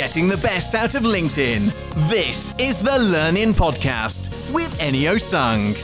getting 0.00 0.28
the 0.28 0.36
best 0.38 0.74
out 0.74 0.94
of 0.94 1.02
LinkedIn. 1.02 1.66
This 2.08 2.58
is 2.58 2.82
the 2.82 2.98
Learn 2.98 3.36
In 3.36 3.52
Podcast 3.52 4.50
with 4.50 4.74
Enio 4.78 5.20
Sung. 5.20 5.74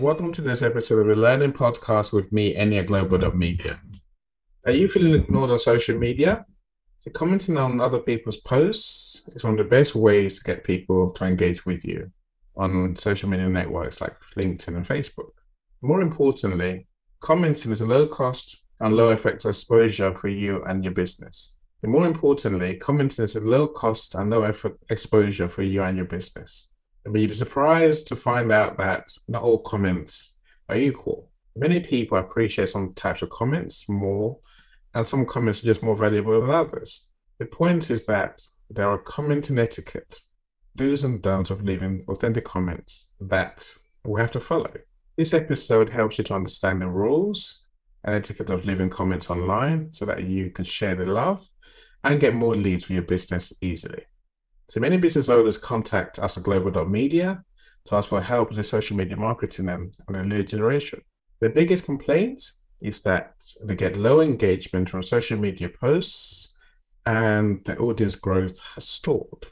Welcome 0.00 0.32
to 0.32 0.40
this 0.40 0.62
episode 0.62 1.00
of 1.00 1.08
the 1.08 1.20
Learning 1.20 1.52
Podcast 1.52 2.14
with 2.14 2.32
me, 2.32 2.56
Enya 2.56 2.86
Global 2.86 3.36
Media. 3.36 3.78
Are 4.64 4.72
you 4.72 4.88
feeling 4.88 5.12
ignored 5.12 5.50
on 5.50 5.58
social 5.58 5.98
media? 5.98 6.46
So 6.96 7.10
commenting 7.10 7.58
on 7.58 7.82
other 7.82 7.98
people's 7.98 8.38
posts 8.38 9.28
is 9.34 9.44
one 9.44 9.52
of 9.52 9.58
the 9.58 9.64
best 9.64 9.94
ways 9.94 10.38
to 10.38 10.44
get 10.44 10.64
people 10.64 11.10
to 11.10 11.24
engage 11.26 11.66
with 11.66 11.84
you 11.84 12.10
on 12.56 12.96
social 12.96 13.28
media 13.28 13.46
networks 13.46 14.00
like 14.00 14.16
LinkedIn 14.38 14.68
and 14.68 14.88
Facebook. 14.88 15.32
More 15.82 16.00
importantly, 16.00 16.86
commenting 17.20 17.72
is 17.72 17.82
a 17.82 17.86
low 17.86 18.06
cost 18.06 18.62
and 18.80 18.96
low 18.96 19.10
effect 19.10 19.44
exposure 19.44 20.14
for 20.14 20.28
you 20.28 20.62
and 20.64 20.84
your 20.84 20.92
business. 20.92 21.54
And 21.82 21.92
more 21.92 22.06
importantly, 22.06 22.76
commenting 22.76 23.24
is 23.24 23.36
a 23.36 23.40
low 23.40 23.68
cost 23.68 24.14
and 24.14 24.30
low 24.30 24.42
effort 24.42 24.78
exposure 24.90 25.48
for 25.48 25.62
you 25.62 25.82
and 25.82 25.96
your 25.96 26.06
business. 26.06 26.68
And 27.04 27.16
you'd 27.18 27.28
be 27.28 27.34
surprised 27.34 28.08
to 28.08 28.16
find 28.16 28.50
out 28.50 28.76
that 28.78 29.08
not 29.28 29.42
all 29.42 29.58
comments 29.58 30.34
are 30.68 30.76
equal. 30.76 31.30
Many 31.54 31.80
people 31.80 32.18
appreciate 32.18 32.68
some 32.68 32.92
types 32.94 33.22
of 33.22 33.30
comments 33.30 33.88
more 33.88 34.38
and 34.94 35.06
some 35.06 35.26
comments 35.26 35.62
are 35.62 35.66
just 35.66 35.82
more 35.82 35.96
valuable 35.96 36.40
than 36.40 36.50
others. 36.50 37.06
The 37.38 37.46
point 37.46 37.90
is 37.90 38.06
that 38.06 38.42
there 38.70 38.88
are 38.88 38.98
commenting 38.98 39.58
etiquette, 39.58 40.20
do's 40.74 41.04
and 41.04 41.22
don'ts 41.22 41.50
of 41.50 41.62
leaving 41.62 42.04
authentic 42.08 42.44
comments 42.44 43.10
that 43.20 43.68
we 44.04 44.20
have 44.20 44.32
to 44.32 44.40
follow. 44.40 44.72
This 45.16 45.34
episode 45.34 45.90
helps 45.90 46.18
you 46.18 46.24
to 46.24 46.34
understand 46.34 46.80
the 46.80 46.88
rules 46.88 47.64
etiquette 48.06 48.50
of 48.50 48.64
leaving 48.64 48.90
comments 48.90 49.30
online 49.30 49.92
so 49.92 50.04
that 50.04 50.24
you 50.24 50.50
can 50.50 50.64
share 50.64 50.94
the 50.94 51.04
mm-hmm. 51.04 51.12
love 51.12 51.48
and 52.04 52.20
get 52.20 52.34
more 52.34 52.56
leads 52.56 52.84
for 52.84 52.92
your 52.92 53.02
business 53.02 53.52
easily. 53.60 54.04
So 54.68 54.80
many 54.80 54.96
business 54.96 55.28
owners 55.28 55.58
contact 55.58 56.18
us 56.18 56.36
at 56.36 56.42
global.media 56.42 57.42
to 57.86 57.94
ask 57.94 58.08
for 58.08 58.20
help 58.20 58.48
with 58.48 58.56
the 58.56 58.64
social 58.64 58.96
media 58.96 59.16
marketing 59.16 59.68
and, 59.68 59.94
and 60.08 60.30
lead 60.30 60.48
generation. 60.48 61.00
The 61.40 61.50
biggest 61.50 61.84
complaint 61.84 62.42
is 62.80 63.02
that 63.02 63.34
they 63.62 63.74
get 63.74 63.96
low 63.96 64.20
engagement 64.20 64.90
from 64.90 65.02
social 65.02 65.38
media 65.38 65.68
posts 65.68 66.54
and 67.04 67.64
the 67.64 67.76
audience 67.78 68.16
growth 68.16 68.58
has 68.74 68.86
stalled. 68.86 69.46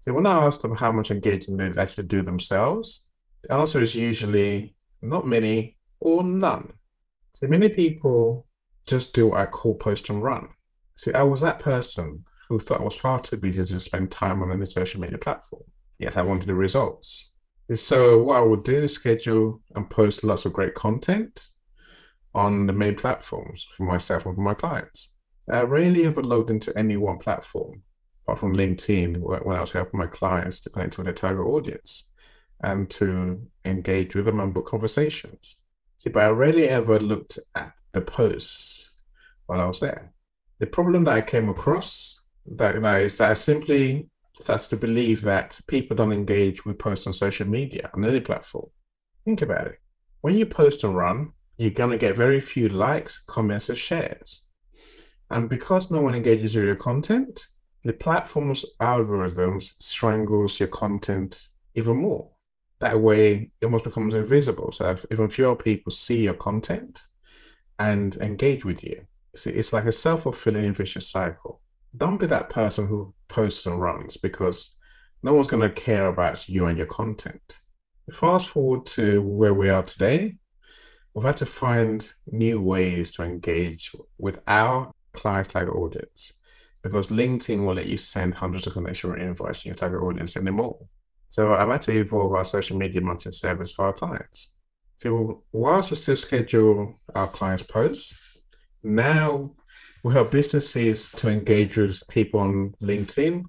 So 0.00 0.12
when 0.12 0.26
I 0.26 0.44
ask 0.44 0.60
them 0.60 0.76
how 0.76 0.92
much 0.92 1.10
engagement 1.10 1.74
they 1.74 1.80
actually 1.80 2.06
do 2.08 2.22
themselves, 2.22 3.08
the 3.42 3.52
answer 3.52 3.80
is 3.80 3.94
usually 3.94 4.74
not 5.02 5.26
many 5.26 5.76
or 6.00 6.22
none. 6.24 6.72
So 7.36 7.46
many 7.46 7.68
people 7.68 8.46
just 8.86 9.12
do 9.12 9.26
what 9.26 9.40
I 9.40 9.44
call 9.44 9.74
post 9.74 10.08
and 10.08 10.22
run. 10.22 10.48
See, 10.94 11.12
I 11.12 11.22
was 11.22 11.42
that 11.42 11.58
person 11.58 12.24
who 12.48 12.58
thought 12.58 12.80
I 12.80 12.84
was 12.84 12.96
far 12.96 13.20
too 13.20 13.36
busy 13.36 13.62
to 13.62 13.78
spend 13.78 14.10
time 14.10 14.42
on 14.42 14.50
any 14.50 14.64
social 14.64 15.02
media 15.02 15.18
platform. 15.18 15.64
Yet 15.98 16.16
I 16.16 16.22
wanted 16.22 16.46
the 16.46 16.54
results. 16.54 17.34
So 17.74 18.22
what 18.22 18.38
I 18.38 18.40
would 18.40 18.64
do 18.64 18.84
is 18.84 18.94
schedule 18.94 19.60
and 19.74 19.90
post 19.90 20.24
lots 20.24 20.46
of 20.46 20.54
great 20.54 20.72
content 20.72 21.48
on 22.34 22.66
the 22.66 22.72
main 22.72 22.94
platforms 22.94 23.68
for 23.76 23.82
myself 23.82 24.24
and 24.24 24.34
for 24.34 24.40
my 24.40 24.54
clients. 24.54 25.12
I 25.52 25.60
rarely 25.60 26.06
ever 26.06 26.22
logged 26.22 26.48
into 26.48 26.72
any 26.74 26.96
one 26.96 27.18
platform, 27.18 27.82
apart 28.24 28.38
from 28.38 28.56
LinkedIn, 28.56 29.18
when 29.18 29.56
I 29.58 29.60
was 29.60 29.72
helping 29.72 30.00
my 30.00 30.06
clients 30.06 30.60
to 30.60 30.70
connect 30.70 30.96
with 30.96 31.04
their 31.04 31.12
target 31.12 31.44
audience 31.44 32.08
and 32.62 32.88
to 32.92 33.42
engage 33.66 34.14
with 34.14 34.24
them 34.24 34.40
and 34.40 34.54
book 34.54 34.68
conversations. 34.68 35.58
See, 35.96 36.10
but 36.10 36.24
I 36.24 36.28
rarely 36.28 36.68
ever 36.68 36.98
looked 36.98 37.38
at 37.54 37.72
the 37.92 38.00
posts 38.00 38.92
while 39.46 39.60
I 39.60 39.66
was 39.66 39.80
there. 39.80 40.12
The 40.58 40.66
problem 40.66 41.04
that 41.04 41.14
I 41.14 41.20
came 41.20 41.48
across 41.48 42.22
that 42.46 42.74
you 42.74 42.80
know, 42.80 42.96
is 42.96 43.18
that 43.18 43.30
I 43.30 43.34
simply 43.34 44.08
started 44.40 44.68
to 44.70 44.76
believe 44.76 45.22
that 45.22 45.58
people 45.66 45.96
don't 45.96 46.12
engage 46.12 46.64
with 46.64 46.78
posts 46.78 47.06
on 47.06 47.12
social 47.12 47.46
media 47.46 47.90
on 47.94 48.04
any 48.04 48.20
platform. 48.20 48.68
Think 49.24 49.42
about 49.42 49.68
it. 49.68 49.80
When 50.20 50.36
you 50.36 50.46
post 50.46 50.84
and 50.84 50.96
run, 50.96 51.32
you're 51.56 51.70
going 51.70 51.90
to 51.90 51.98
get 51.98 52.16
very 52.16 52.40
few 52.40 52.68
likes, 52.68 53.18
comments, 53.26 53.70
or 53.70 53.74
shares. 53.74 54.44
And 55.30 55.48
because 55.48 55.90
no 55.90 56.00
one 56.02 56.14
engages 56.14 56.54
with 56.54 56.66
your 56.66 56.76
content, 56.76 57.46
the 57.84 57.92
platform's 57.92 58.64
algorithms 58.80 59.72
strangles 59.80 60.60
your 60.60 60.68
content 60.68 61.48
even 61.74 61.96
more. 61.96 62.30
That 62.80 63.00
way, 63.00 63.50
it 63.60 63.64
almost 63.64 63.84
becomes 63.84 64.14
invisible. 64.14 64.72
So 64.72 64.90
if 64.90 65.06
even 65.10 65.30
fewer 65.30 65.56
people 65.56 65.92
see 65.92 66.24
your 66.24 66.34
content 66.34 67.02
and 67.78 68.16
engage 68.16 68.64
with 68.64 68.84
you, 68.84 69.06
see, 69.34 69.50
it's 69.50 69.72
like 69.72 69.86
a 69.86 69.92
self-fulfilling 69.92 70.74
vicious 70.74 71.10
cycle. 71.10 71.60
Don't 71.96 72.18
be 72.18 72.26
that 72.26 72.50
person 72.50 72.86
who 72.86 73.14
posts 73.28 73.64
and 73.66 73.80
runs 73.80 74.16
because 74.18 74.76
no 75.22 75.32
one's 75.32 75.46
going 75.46 75.62
to 75.62 75.70
care 75.70 76.08
about 76.08 76.48
you 76.48 76.66
and 76.66 76.76
your 76.76 76.86
content. 76.86 77.58
Fast 78.12 78.50
forward 78.50 78.86
to 78.86 79.22
where 79.22 79.54
we 79.54 79.68
are 79.70 79.82
today, 79.82 80.36
we've 81.14 81.24
had 81.24 81.38
to 81.38 81.46
find 81.46 82.12
new 82.26 82.60
ways 82.60 83.10
to 83.12 83.22
engage 83.22 83.92
with 84.18 84.40
our 84.46 84.92
client 85.14 85.48
target 85.48 85.74
audience 85.74 86.34
because 86.82 87.08
LinkedIn 87.08 87.66
will 87.66 87.74
let 87.74 87.86
you 87.86 87.96
send 87.96 88.34
hundreds 88.34 88.66
of 88.66 88.74
connection 88.74 89.18
invites 89.18 89.62
to 89.62 89.70
your 89.70 89.74
target 89.74 90.02
audience 90.02 90.36
anymore. 90.36 90.78
So 91.28 91.54
I've 91.54 91.68
had 91.68 91.82
to 91.82 91.98
evolve 91.98 92.32
our 92.34 92.44
social 92.44 92.78
media 92.78 93.00
marketing 93.00 93.32
service 93.32 93.72
for 93.72 93.86
our 93.86 93.92
clients. 93.92 94.52
So 94.96 95.44
whilst 95.52 95.90
we 95.90 95.96
still 95.96 96.16
schedule 96.16 97.00
our 97.14 97.28
clients' 97.28 97.62
posts, 97.62 98.38
now 98.82 99.54
we 100.02 100.12
help 100.12 100.30
businesses 100.30 101.10
to 101.12 101.28
engage 101.28 101.76
with 101.76 102.02
people 102.08 102.40
on 102.40 102.74
LinkedIn, 102.82 103.42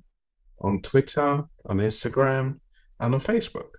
on 0.62 0.82
Twitter, 0.82 1.44
on 1.66 1.78
Instagram, 1.78 2.60
and 3.00 3.14
on 3.14 3.22
Facebook. 3.22 3.70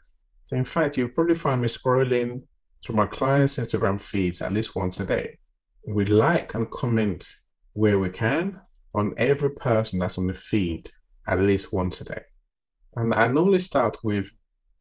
So 0.45 0.57
in 0.57 0.65
fact, 0.65 0.97
you'll 0.97 1.09
probably 1.09 1.35
find 1.35 1.61
me 1.61 1.69
scrolling 1.69 2.43
through 2.83 2.97
my 2.97 3.07
clients' 3.07 3.59
Instagram 3.59 4.01
feeds 4.01 4.41
at 4.41 4.53
least 4.53 4.75
once 4.77 5.01
a 5.01 5.05
day. 5.05 5.39
We 5.87 6.05
like 6.05 6.55
and 6.55 6.71
comment 6.71 7.29
where 7.73 7.99
we 7.99 8.11
can 8.11 8.61
on 8.95 9.15
every 9.17 9.51
person 9.51 9.99
that's 9.99 10.19
on 10.19 10.27
the 10.27 10.35
feed 10.35 10.91
at 11.27 11.41
least 11.41 11.73
once 11.73 12.01
a 12.01 12.05
day. 12.05 12.23
And 12.97 13.15
I 13.15 13.29
normally 13.29 13.59
start 13.59 13.99
with 14.03 14.31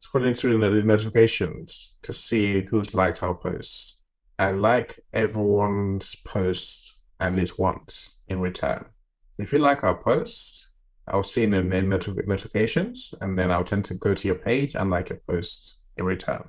scrolling 0.02 0.36
through 0.36 0.58
the 0.58 0.82
notifications 0.82 1.94
to 2.02 2.12
see 2.12 2.62
who's 2.62 2.94
liked 2.94 3.22
our 3.22 3.34
posts. 3.34 4.00
I 4.38 4.52
like 4.52 5.00
everyone's 5.12 6.14
posts 6.24 6.98
at 7.20 7.34
least 7.34 7.58
once 7.58 8.18
in 8.28 8.40
return. 8.40 8.84
So 9.32 9.42
if 9.42 9.52
you 9.52 9.58
like 9.58 9.82
our 9.82 9.96
posts, 9.96 10.70
I'll 11.08 11.24
see 11.24 11.44
in 11.44 11.50
the 11.50 11.62
notifications, 11.62 13.14
and 13.20 13.38
then 13.38 13.50
I'll 13.50 13.64
tend 13.64 13.84
to 13.86 13.94
go 13.94 14.14
to 14.14 14.28
your 14.28 14.36
page 14.36 14.74
and 14.74 14.90
like 14.90 15.08
your 15.08 15.20
posts 15.28 15.78
in 15.96 16.04
return. 16.04 16.44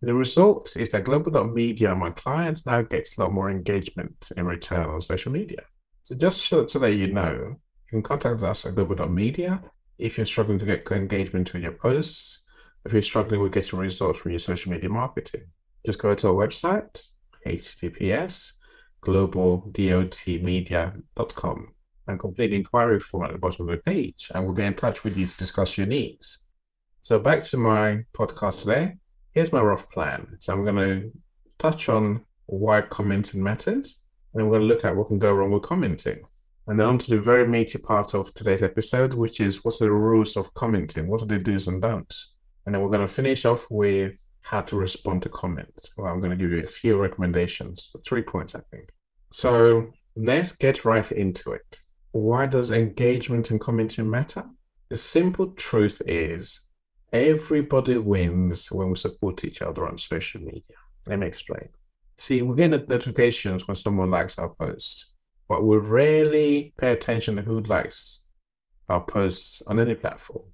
The 0.00 0.14
result 0.14 0.76
is 0.76 0.90
that 0.92 1.04
global.media, 1.04 1.94
my 1.94 2.10
clients, 2.10 2.64
now 2.64 2.82
gets 2.82 3.16
a 3.16 3.20
lot 3.20 3.32
more 3.32 3.50
engagement 3.50 4.30
in 4.36 4.46
return 4.46 4.88
on 4.88 5.00
social 5.00 5.32
media. 5.32 5.62
So 6.04 6.16
just 6.16 6.46
so, 6.46 6.66
so 6.66 6.78
that 6.78 6.94
you 6.94 7.12
know, 7.12 7.34
you 7.34 7.90
can 7.90 8.02
contact 8.02 8.42
us 8.42 8.64
at 8.64 8.76
global.media 8.76 9.62
if 9.98 10.16
you're 10.16 10.26
struggling 10.26 10.60
to 10.60 10.66
get 10.66 10.88
engagement 10.90 11.52
with 11.52 11.62
your 11.62 11.72
posts, 11.72 12.44
if 12.84 12.92
you're 12.92 13.02
struggling 13.02 13.40
with 13.40 13.52
getting 13.52 13.78
results 13.78 14.20
from 14.20 14.30
your 14.32 14.38
social 14.38 14.70
media 14.72 14.88
marketing. 14.88 15.46
Just 15.84 15.98
go 15.98 16.14
to 16.14 16.28
our 16.28 16.34
website, 16.34 17.08
https 17.46 18.52
globaldotmedia.com 19.04 21.68
and 22.08 22.18
complete 22.18 22.48
the 22.48 22.56
inquiry 22.56 22.98
form 22.98 23.26
at 23.26 23.32
the 23.32 23.38
bottom 23.38 23.68
of 23.68 23.76
the 23.76 23.82
page, 23.82 24.28
and 24.34 24.44
we'll 24.44 24.54
get 24.54 24.66
in 24.66 24.74
touch 24.74 25.04
with 25.04 25.16
you 25.16 25.24
to 25.26 25.36
discuss 25.36 25.78
your 25.78 25.86
needs. 25.86 26.46
So 27.00 27.20
back 27.20 27.44
to 27.44 27.56
my 27.56 28.04
podcast 28.12 28.62
today 28.62 28.96
here's 29.38 29.52
my 29.52 29.60
rough 29.60 29.88
plan. 29.90 30.36
So 30.40 30.52
I'm 30.52 30.64
going 30.64 30.76
to 30.76 31.12
touch 31.58 31.88
on 31.88 32.24
why 32.46 32.82
commenting 32.82 33.40
matters, 33.40 34.00
and 34.34 34.44
we're 34.44 34.58
going 34.58 34.68
to 34.68 34.74
look 34.74 34.84
at 34.84 34.96
what 34.96 35.08
can 35.08 35.20
go 35.20 35.32
wrong 35.32 35.52
with 35.52 35.62
commenting. 35.62 36.22
And 36.68 36.78
then 36.78 36.86
on 36.86 36.98
to 36.98 37.10
the 37.10 37.20
very 37.20 37.48
meaty 37.48 37.78
part 37.78 38.14
of 38.14 38.32
today's 38.34 38.62
episode, 38.62 39.14
which 39.14 39.40
is 39.40 39.64
what's 39.64 39.78
the 39.78 39.90
rules 39.90 40.36
of 40.36 40.52
commenting? 40.54 41.08
What 41.08 41.22
are 41.22 41.26
the 41.26 41.38
do's 41.38 41.66
and 41.66 41.82
don'ts? 41.82 42.34
And 42.66 42.74
then 42.74 42.82
we're 42.82 42.90
going 42.90 43.06
to 43.06 43.12
finish 43.12 43.44
off 43.44 43.66
with 43.70 44.24
how 44.42 44.60
to 44.60 44.76
respond 44.76 45.22
to 45.22 45.30
comments. 45.30 45.92
Well, 45.96 46.12
I'm 46.12 46.20
going 46.20 46.30
to 46.30 46.36
give 46.36 46.52
you 46.52 46.62
a 46.62 46.66
few 46.66 46.96
recommendations, 47.00 47.90
three 48.06 48.22
points, 48.22 48.54
I 48.54 48.60
think. 48.70 48.90
So 49.32 49.90
let's 50.14 50.52
get 50.52 50.84
right 50.84 51.10
into 51.10 51.52
it. 51.52 51.80
Why 52.12 52.46
does 52.46 52.70
engagement 52.70 53.50
and 53.50 53.60
commenting 53.60 54.08
matter? 54.08 54.44
The 54.90 54.96
simple 54.96 55.48
truth 55.52 56.00
is 56.06 56.68
Everybody 57.12 57.96
wins 57.96 58.70
when 58.70 58.90
we 58.90 58.96
support 58.96 59.42
each 59.42 59.62
other 59.62 59.88
on 59.88 59.96
social 59.96 60.42
media. 60.42 60.76
Let 61.06 61.18
me 61.18 61.26
explain. 61.26 61.70
See, 62.18 62.42
we 62.42 62.54
get 62.54 62.88
notifications 62.88 63.66
when 63.66 63.76
someone 63.76 64.10
likes 64.10 64.38
our 64.38 64.50
post, 64.50 65.06
but 65.48 65.64
we 65.64 65.76
rarely 65.76 66.74
pay 66.76 66.92
attention 66.92 67.36
to 67.36 67.42
who 67.42 67.60
likes 67.60 68.24
our 68.88 69.00
posts 69.00 69.62
on 69.66 69.80
any 69.80 69.94
platform, 69.94 70.44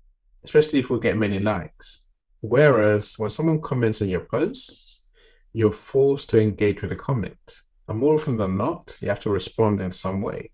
especially 0.44 0.79
if 0.79 0.91
we 0.91 1.00
get 1.00 1.17
many 1.17 1.38
likes. 1.38 2.02
Whereas 2.41 3.19
when 3.19 3.31
someone 3.31 3.61
comments 3.61 4.02
on 4.02 4.08
your 4.08 4.20
posts, 4.20 5.06
you're 5.52 5.73
forced 5.73 6.31
to 6.31 6.41
engage 6.41 6.82
with 6.82 6.93
a 6.93 6.96
comment. 6.96 7.61
And 7.88 7.99
more 7.99 8.14
often 8.14 8.37
than 8.37 8.56
not, 8.56 8.96
you 9.00 9.08
have 9.08 9.20
to 9.20 9.31
respond 9.31 9.81
in 9.81 9.93
some 9.93 10.20
way. 10.20 10.50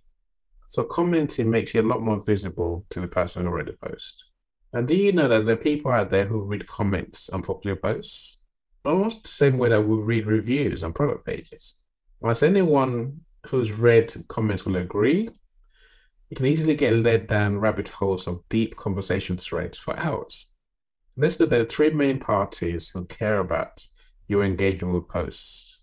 So 0.69 0.85
commenting 0.85 1.51
makes 1.51 1.75
you 1.75 1.81
a 1.81 1.83
lot 1.83 2.03
more 2.03 2.21
visible 2.21 2.87
to 2.91 3.01
the 3.01 3.09
person 3.09 3.45
who 3.45 3.51
read 3.51 3.67
the 3.67 3.89
post. 3.89 4.27
And 4.73 4.87
do 4.87 4.95
you 4.95 5.13
know 5.13 5.27
that 5.27 5.47
there 5.47 5.55
are 5.55 5.59
people 5.59 5.91
out 5.91 6.11
there 6.11 6.27
who 6.27 6.43
read 6.43 6.67
comments 6.67 7.29
on 7.31 7.43
popular 7.43 7.77
posts? 7.77 8.39
Almost 8.85 9.25
the 9.25 9.29
same 9.29 9.59
way 9.59 9.69
that 9.71 9.81
we 9.81 9.97
read 9.97 10.27
reviews 10.27 10.85
on 10.85 10.93
product 10.93 11.27
pages. 11.27 11.75
As 12.25 12.43
anyone 12.43 13.21
who's 13.47 13.73
read 13.73 14.13
comments 14.29 14.65
will 14.65 14.77
agree, 14.77 15.29
you 16.29 16.37
can 16.37 16.47
easily 16.47 16.75
get 16.75 16.95
led 16.95 17.27
down 17.27 17.59
rabbit 17.59 17.89
holes 17.89 18.27
of 18.27 18.49
deep 18.49 18.77
conversation 18.77 19.37
threads 19.37 19.79
for 19.79 19.99
hours. 19.99 20.47
Let's 21.17 21.41
look 21.41 21.53
at 21.53 21.59
the 21.59 21.65
three 21.65 21.91
main 21.91 22.21
parties 22.21 22.89
who 22.89 23.05
care 23.07 23.41
about 23.41 23.85
your 24.29 24.45
engagement 24.45 24.95
with 24.95 25.09
posts. 25.09 25.83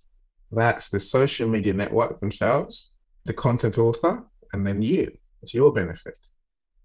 That's 0.52 0.90
the 0.90 1.02
social 1.02 1.50
media 1.50 1.74
network 1.74 2.20
themselves, 2.20 2.94
the 3.26 3.34
content 3.34 3.78
author, 3.78 4.24
and 4.54 4.66
then 4.66 4.82
you. 4.82 5.12
It's 5.42 5.54
your 5.54 5.74
benefit. 5.74 6.18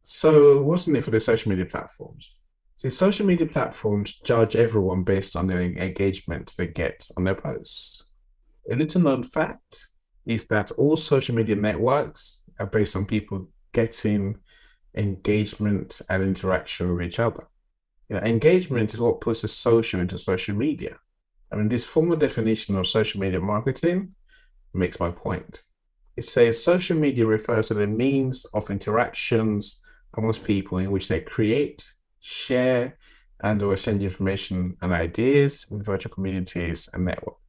So, 0.02 0.60
what's 0.60 0.88
in 0.88 0.96
it 0.96 1.04
for 1.04 1.12
the 1.12 1.20
social 1.20 1.50
media 1.50 1.64
platforms? 1.66 2.34
See, 2.74 2.90
social 2.90 3.24
media 3.24 3.46
platforms 3.46 4.18
judge 4.18 4.56
everyone 4.56 5.04
based 5.04 5.36
on 5.36 5.46
the 5.46 5.60
engagement 5.60 6.52
they 6.58 6.66
get 6.66 7.06
on 7.16 7.22
their 7.22 7.36
posts. 7.36 8.02
A 8.68 8.74
little 8.74 9.02
known 9.02 9.22
fact 9.22 9.86
is 10.26 10.46
that 10.48 10.70
all 10.72 10.96
social 10.96 11.34
media 11.34 11.56
networks 11.56 12.42
are 12.58 12.66
based 12.66 12.96
on 12.96 13.06
people 13.06 13.48
getting 13.72 14.38
engagement 14.94 16.00
and 16.08 16.22
interaction 16.22 16.94
with 16.94 17.06
each 17.06 17.18
other. 17.18 17.46
You 18.08 18.16
know, 18.16 18.22
engagement 18.22 18.92
is 18.92 19.00
what 19.00 19.20
puts 19.20 19.42
the 19.42 19.48
social 19.48 20.00
into 20.00 20.18
social 20.18 20.54
media. 20.54 20.98
I 21.50 21.56
mean, 21.56 21.68
this 21.68 21.84
formal 21.84 22.16
definition 22.16 22.76
of 22.76 22.86
social 22.86 23.20
media 23.20 23.40
marketing 23.40 24.14
makes 24.74 25.00
my 25.00 25.10
point. 25.10 25.62
It 26.16 26.24
says 26.24 26.62
social 26.62 26.96
media 26.96 27.26
refers 27.26 27.68
to 27.68 27.74
the 27.74 27.86
means 27.86 28.44
of 28.52 28.70
interactions 28.70 29.80
amongst 30.14 30.44
people 30.44 30.78
in 30.78 30.90
which 30.90 31.08
they 31.08 31.20
create, 31.20 31.90
share, 32.20 32.98
and 33.40 33.62
or 33.62 33.72
exchange 33.72 34.02
information 34.02 34.76
and 34.82 34.92
ideas 34.92 35.66
in 35.70 35.82
virtual 35.82 36.12
communities 36.12 36.88
and 36.92 37.04
networks. 37.04 37.41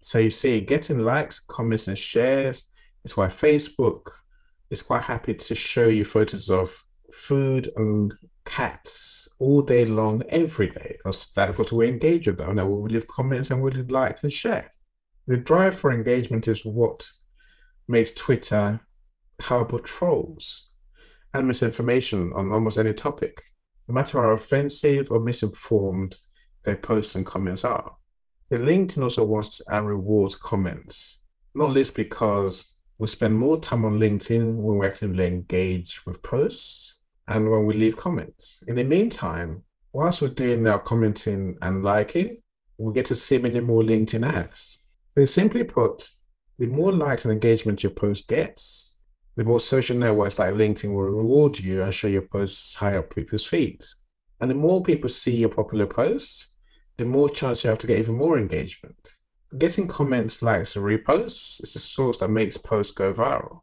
So 0.00 0.18
you 0.18 0.30
see, 0.30 0.60
getting 0.60 1.00
likes, 1.00 1.40
comments, 1.40 1.88
and 1.88 1.98
shares 1.98 2.70
is 3.04 3.16
why 3.16 3.28
Facebook 3.28 4.10
is 4.70 4.82
quite 4.82 5.02
happy 5.02 5.34
to 5.34 5.54
show 5.54 5.88
you 5.88 6.04
photos 6.04 6.48
of 6.48 6.84
food 7.12 7.70
and 7.76 8.14
cats 8.44 9.28
all 9.38 9.62
day 9.62 9.84
long, 9.84 10.22
every 10.28 10.70
day. 10.70 10.96
Because 10.98 11.32
that's 11.32 11.58
what 11.58 11.72
we 11.72 11.88
engage 11.88 12.26
with 12.26 12.38
them. 12.38 12.58
And 12.58 12.70
we 12.70 12.92
leave 12.92 13.06
comments 13.08 13.50
and 13.50 13.62
we 13.62 13.70
leave 13.72 13.90
like 13.90 14.22
and 14.22 14.32
share. 14.32 14.72
The 15.26 15.36
drive 15.36 15.78
for 15.78 15.92
engagement 15.92 16.48
is 16.48 16.64
what 16.64 17.08
makes 17.86 18.12
Twitter 18.12 18.80
harbor 19.40 19.78
trolls 19.78 20.68
and 21.34 21.46
misinformation 21.46 22.32
on 22.34 22.52
almost 22.52 22.78
any 22.78 22.92
topic, 22.92 23.42
no 23.86 23.94
matter 23.94 24.20
how 24.20 24.30
offensive 24.30 25.10
or 25.10 25.20
misinformed 25.20 26.16
their 26.64 26.76
posts 26.76 27.14
and 27.14 27.26
comments 27.26 27.64
are. 27.64 27.96
The 28.50 28.56
LinkedIn 28.56 29.00
also 29.00 29.24
wants 29.24 29.62
and 29.68 29.86
rewards 29.86 30.34
comments, 30.34 31.20
not 31.54 31.70
least 31.70 31.94
because 31.94 32.74
we 32.98 33.06
spend 33.06 33.38
more 33.38 33.60
time 33.60 33.84
on 33.84 34.00
LinkedIn 34.00 34.56
when 34.56 34.78
we 34.78 34.86
actively 34.88 35.24
engage 35.24 36.04
with 36.04 36.20
posts 36.24 36.96
and 37.28 37.48
when 37.48 37.64
we 37.64 37.74
leave 37.74 37.96
comments. 37.96 38.64
In 38.66 38.74
the 38.74 38.82
meantime, 38.82 39.62
whilst 39.92 40.20
we're 40.20 40.28
doing 40.28 40.66
our 40.66 40.80
commenting 40.80 41.58
and 41.62 41.84
liking, 41.84 42.38
we 42.76 42.92
get 42.92 43.06
to 43.06 43.14
see 43.14 43.38
many 43.38 43.60
more 43.60 43.82
LinkedIn 43.82 44.26
ads. 44.26 44.80
They 45.14 45.26
simply 45.26 45.62
put, 45.62 46.10
the 46.58 46.66
more 46.66 46.92
likes 46.92 47.24
and 47.24 47.32
engagement 47.32 47.84
your 47.84 47.92
post 47.92 48.26
gets, 48.26 48.98
the 49.36 49.44
more 49.44 49.60
social 49.60 49.96
networks 49.96 50.40
like 50.40 50.54
LinkedIn 50.54 50.92
will 50.92 51.02
reward 51.02 51.60
you 51.60 51.84
and 51.84 51.94
show 51.94 52.08
your 52.08 52.22
posts 52.22 52.74
higher 52.74 52.98
up 52.98 53.14
people's 53.14 53.44
feeds. 53.44 53.94
And 54.40 54.50
the 54.50 54.56
more 54.56 54.82
people 54.82 55.08
see 55.08 55.36
your 55.36 55.50
popular 55.50 55.86
posts, 55.86 56.48
the 57.00 57.06
more 57.06 57.30
chance 57.30 57.64
you 57.64 57.70
have 57.70 57.78
to 57.78 57.86
get 57.86 57.98
even 57.98 58.14
more 58.14 58.38
engagement. 58.38 59.14
Getting 59.56 59.88
comments, 59.88 60.42
likes, 60.42 60.76
and 60.76 60.84
reposts 60.84 61.62
is 61.62 61.72
the 61.72 61.78
source 61.78 62.18
that 62.18 62.28
makes 62.28 62.58
posts 62.58 62.92
go 62.92 63.14
viral. 63.14 63.60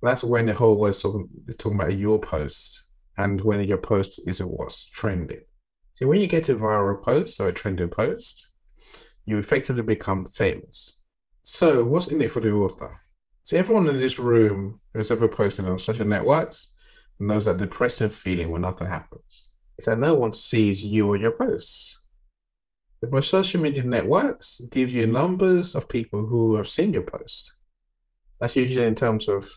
That's 0.00 0.22
when 0.22 0.46
the 0.46 0.54
whole 0.54 0.78
world's 0.78 1.02
talking, 1.02 1.28
talking 1.58 1.80
about 1.80 1.98
your 1.98 2.20
posts 2.20 2.86
and 3.16 3.40
when 3.40 3.60
your 3.64 3.78
post 3.78 4.20
is 4.28 4.40
what's 4.40 4.86
trending. 4.86 5.40
So 5.94 6.06
when 6.06 6.20
you 6.20 6.28
get 6.28 6.48
a 6.48 6.54
viral 6.54 7.02
post 7.02 7.40
or 7.40 7.48
a 7.48 7.52
trending 7.52 7.88
post, 7.88 8.48
you 9.26 9.38
effectively 9.38 9.82
become 9.82 10.24
famous. 10.24 11.00
So, 11.42 11.82
what's 11.82 12.06
in 12.06 12.22
it 12.22 12.30
for 12.30 12.40
the 12.40 12.52
author? 12.52 13.00
So 13.42 13.56
everyone 13.56 13.88
in 13.88 13.98
this 13.98 14.20
room 14.20 14.80
who's 14.94 15.10
ever 15.10 15.26
posted 15.26 15.66
on 15.66 15.80
social 15.80 16.06
networks 16.06 16.74
knows 17.18 17.46
that 17.46 17.58
depressive 17.58 18.14
feeling 18.14 18.50
when 18.50 18.62
nothing 18.62 18.86
happens. 18.86 19.48
That 19.84 19.98
no 19.98 20.14
one 20.14 20.32
sees 20.32 20.84
you 20.84 21.08
or 21.08 21.16
your 21.16 21.32
posts. 21.32 22.04
But 23.00 23.24
social 23.24 23.60
media 23.60 23.84
networks 23.84 24.60
give 24.70 24.90
you 24.90 25.06
numbers 25.06 25.74
of 25.74 25.88
people 25.88 26.26
who 26.26 26.56
have 26.56 26.68
seen 26.68 26.92
your 26.92 27.02
post. 27.02 27.54
That's 28.40 28.56
usually 28.56 28.86
in 28.86 28.94
terms 28.94 29.28
of 29.28 29.48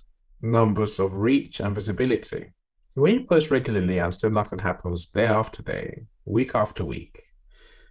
numbers 0.41 0.99
of 0.99 1.13
reach 1.13 1.59
and 1.59 1.73
visibility. 1.73 2.53
So 2.89 3.01
when 3.01 3.13
you 3.15 3.25
post 3.25 3.51
regularly 3.51 3.99
and 3.99 4.13
still 4.13 4.31
nothing 4.31 4.59
happens 4.59 5.07
day 5.07 5.25
after 5.25 5.63
day, 5.63 6.03
week 6.25 6.55
after 6.55 6.83
week, 6.83 7.23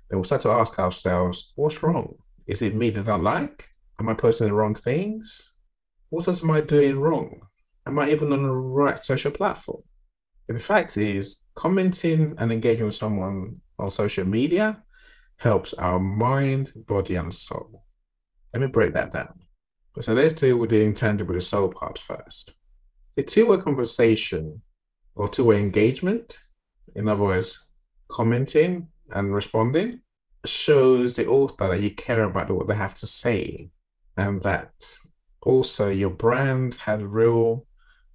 then 0.09 0.19
we'll 0.19 0.25
start 0.25 0.43
to 0.43 0.51
ask 0.51 0.79
ourselves, 0.79 1.53
what's 1.57 1.83
wrong? 1.83 2.17
Is 2.47 2.63
it 2.63 2.75
me 2.75 2.91
that 2.91 3.09
I 3.09 3.17
like? 3.17 3.69
Am 3.99 4.09
I 4.09 4.15
posting 4.15 4.49
the 4.49 4.55
wrong 4.55 4.75
things? 4.75 5.53
What 6.11 6.27
else 6.29 6.43
am 6.43 6.51
I 6.51 6.61
doing 6.61 6.99
wrong? 6.99 7.41
Am 7.87 7.99
I 7.99 8.11
even 8.11 8.33
on 8.33 8.43
the 8.43 8.51
right 8.51 9.03
social 9.05 9.31
platform? 9.31 9.83
And 10.49 10.59
the 10.59 10.63
fact 10.63 10.97
is, 10.97 11.43
commenting 11.55 12.35
and 12.39 12.51
engaging 12.51 12.87
with 12.87 12.95
someone 12.95 13.61
on 13.79 13.91
social 13.91 14.27
media 14.27 14.83
helps 15.41 15.73
our 15.75 15.99
mind, 15.99 16.73
body, 16.87 17.17
and 17.17 17.35
soul. 17.35 17.85
Let 18.53 18.61
me 18.61 18.67
break 18.67 18.93
that 18.93 19.13
down. 19.13 19.41
So 20.01 20.13
let's 20.13 20.35
deal 20.35 20.59
with 20.59 20.71
the 20.71 20.83
intangible, 20.83 21.35
the 21.35 21.41
soul 21.41 21.69
part 21.69 21.99
first. 21.99 22.55
The 23.17 23.23
two-way 23.23 23.59
conversation 23.59 24.61
or 25.15 25.29
two-way 25.29 25.59
engagement, 25.59 26.39
in 26.95 27.09
other 27.09 27.23
words, 27.23 27.67
commenting 28.09 28.89
and 29.13 29.35
responding, 29.35 30.01
shows 30.45 31.17
the 31.17 31.27
author 31.27 31.69
that 31.69 31.81
you 31.81 31.91
care 31.91 32.25
about 32.25 32.51
what 32.51 32.69
they 32.69 32.75
have 32.75 32.95
to 32.97 33.07
say 33.07 33.71
and 34.17 34.43
that 34.43 34.73
also 35.43 35.89
your 35.89 36.11
brand 36.11 36.75
has 36.75 37.03
real 37.03 37.67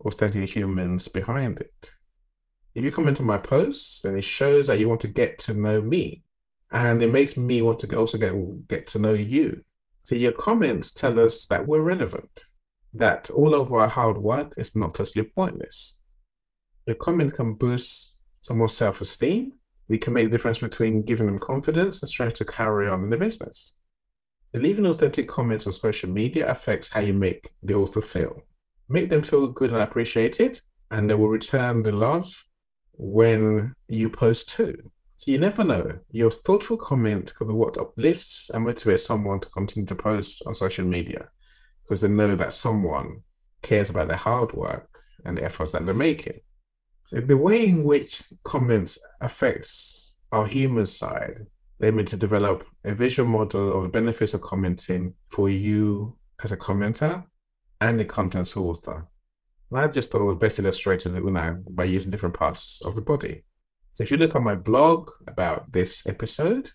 authentic 0.05 0.55
humans 0.55 1.07
behind 1.07 1.59
it. 1.59 1.91
If 2.75 2.83
you 2.83 2.91
comment 2.91 3.19
on 3.19 3.25
my 3.25 3.37
posts, 3.37 4.01
then 4.01 4.15
it 4.15 4.23
shows 4.23 4.67
that 4.67 4.79
you 4.79 4.87
want 4.87 5.01
to 5.01 5.07
get 5.07 5.39
to 5.39 5.55
know 5.55 5.81
me. 5.81 6.24
And 6.71 7.01
it 7.01 7.11
makes 7.11 7.37
me 7.37 7.61
want 7.61 7.79
to 7.79 7.95
also 7.97 8.17
get, 8.17 8.33
get 8.67 8.87
to 8.87 8.99
know 8.99 9.13
you. 9.13 9.61
So 10.03 10.15
your 10.15 10.33
comments 10.33 10.91
tell 10.91 11.19
us 11.19 11.45
that 11.47 11.65
we're 11.65 11.81
relevant, 11.81 12.45
that 12.93 13.29
all 13.29 13.55
of 13.55 13.71
our 13.73 13.87
hard 13.87 14.17
work 14.17 14.53
is 14.57 14.75
not 14.75 14.93
totally 14.93 15.25
pointless. 15.25 15.97
Your 16.85 16.95
comment 16.95 17.33
can 17.33 17.53
boost 17.55 18.15
someone's 18.41 18.73
self-esteem. 18.73 19.53
We 19.87 19.97
can 19.97 20.13
make 20.13 20.25
the 20.25 20.31
difference 20.31 20.59
between 20.59 21.03
giving 21.03 21.25
them 21.25 21.39
confidence 21.39 22.01
and 22.01 22.09
strength 22.09 22.35
to 22.35 22.45
carry 22.45 22.87
on 22.87 23.03
in 23.03 23.09
the 23.09 23.17
business. 23.17 23.73
And 24.53 24.63
Leaving 24.63 24.85
authentic 24.85 25.27
comments 25.27 25.67
on 25.67 25.73
social 25.73 26.09
media 26.09 26.47
affects 26.47 26.89
how 26.89 27.01
you 27.01 27.13
make 27.13 27.51
the 27.61 27.73
author 27.73 28.01
feel. 28.01 28.41
Make 28.87 29.09
them 29.09 29.23
feel 29.23 29.47
good 29.47 29.71
and 29.71 29.81
appreciated, 29.81 30.61
and 30.91 31.09
they 31.09 31.15
will 31.15 31.29
return 31.29 31.83
the 31.83 31.91
love 31.91 32.45
when 32.93 33.73
you 33.87 34.09
post 34.09 34.49
too. 34.49 34.91
So 35.17 35.31
you 35.31 35.37
never 35.37 35.63
know. 35.63 35.99
Your 36.11 36.31
thoughtful 36.31 36.77
comment 36.77 37.33
could 37.35 37.47
be 37.47 37.53
what 37.53 37.77
uplifts 37.77 38.49
and 38.53 38.65
motivates 38.65 39.01
someone 39.01 39.39
to 39.39 39.49
continue 39.49 39.87
to 39.87 39.95
post 39.95 40.43
on 40.45 40.53
social 40.53 40.85
media 40.85 41.29
because 41.83 42.01
they 42.01 42.07
know 42.09 42.35
that 42.35 42.53
someone 42.53 43.21
cares 43.61 43.89
about 43.89 44.07
their 44.07 44.17
hard 44.17 44.53
work 44.53 44.99
and 45.23 45.37
the 45.37 45.43
efforts 45.43 45.71
that 45.71 45.85
they're 45.85 45.95
making. 45.95 46.39
So 47.07 47.21
the 47.21 47.37
way 47.37 47.67
in 47.67 47.83
which 47.83 48.23
comments 48.43 48.97
affects 49.21 50.17
our 50.31 50.45
human 50.45 50.85
side 50.85 51.45
led 51.79 51.93
me 51.93 52.03
to 52.03 52.17
develop 52.17 52.65
a 52.83 52.93
visual 52.93 53.29
model 53.29 53.77
of 53.77 53.83
the 53.83 53.89
benefits 53.89 54.33
of 54.33 54.41
commenting 54.41 55.13
for 55.29 55.49
you 55.49 56.17
as 56.43 56.51
a 56.51 56.57
commenter 56.57 57.23
and 57.79 57.99
the 57.99 58.05
content 58.05 58.55
author. 58.57 59.07
And 59.71 59.79
I 59.79 59.87
just 59.87 60.11
thought 60.11 60.21
it 60.21 60.25
was 60.25 60.37
best 60.37 60.59
illustrated 60.59 61.15
you 61.15 61.29
know, 61.29 61.63
by 61.69 61.85
using 61.85 62.11
different 62.11 62.35
parts 62.35 62.81
of 62.83 62.95
the 62.95 63.01
body. 63.01 63.43
So 63.95 64.03
if 64.03 64.11
you 64.11 64.17
look 64.17 64.35
on 64.35 64.43
my 64.43 64.55
blog 64.55 65.09
about 65.25 65.71
this 65.71 66.05
episode, 66.05 66.69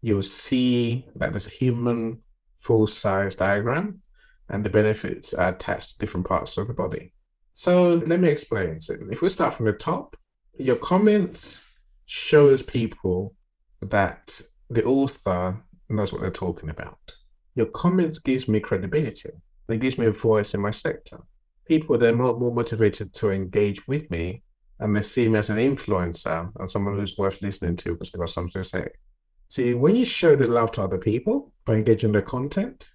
you'll 0.00 0.22
see 0.22 1.06
that 1.16 1.32
there's 1.32 1.46
a 1.46 1.50
human 1.50 2.22
full 2.60 2.86
size 2.86 3.36
diagram 3.36 4.00
and 4.48 4.64
the 4.64 4.70
benefits 4.70 5.34
are 5.34 5.50
attached 5.50 5.90
to 5.90 5.98
different 5.98 6.26
parts 6.26 6.56
of 6.56 6.66
the 6.66 6.72
body. 6.72 7.12
So 7.52 7.96
let 8.06 8.18
me 8.18 8.28
explain. 8.28 8.80
So 8.80 8.94
if 9.10 9.20
we 9.20 9.28
start 9.28 9.52
from 9.52 9.66
the 9.66 9.74
top, 9.74 10.16
your 10.58 10.76
comments 10.76 11.68
shows 12.06 12.62
people 12.62 13.34
that 13.82 14.40
the 14.70 14.84
author 14.84 15.62
knows 15.90 16.14
what 16.14 16.22
they're 16.22 16.30
talking 16.30 16.70
about. 16.70 17.14
Your 17.56 17.66
comments 17.66 18.20
gives 18.20 18.48
me 18.48 18.58
credibility. 18.58 19.32
It 19.68 19.80
gives 19.80 19.98
me 19.98 20.06
a 20.06 20.12
voice 20.12 20.54
in 20.54 20.62
my 20.62 20.70
sector. 20.70 21.18
people 21.66 21.98
they're 21.98 22.16
more, 22.16 22.38
more 22.38 22.54
motivated 22.54 23.12
to 23.12 23.30
engage 23.30 23.86
with 23.86 24.10
me 24.10 24.42
and 24.80 24.94
they 24.94 25.00
see 25.00 25.28
me 25.28 25.38
as 25.38 25.50
an 25.50 25.56
influencer 25.56 26.50
and 26.58 26.70
someone 26.70 26.96
who's 26.96 27.18
worth 27.18 27.42
listening 27.42 27.76
to 27.76 27.92
because 27.92 28.10
they've 28.10 28.20
got 28.20 28.30
something 28.30 28.62
to 28.62 28.64
say. 28.64 28.88
See, 29.48 29.74
when 29.74 29.96
you 29.96 30.04
show 30.04 30.36
the 30.36 30.46
love 30.46 30.72
to 30.72 30.82
other 30.82 30.98
people 30.98 31.52
by 31.64 31.74
engaging 31.74 32.12
their 32.12 32.22
content, 32.22 32.90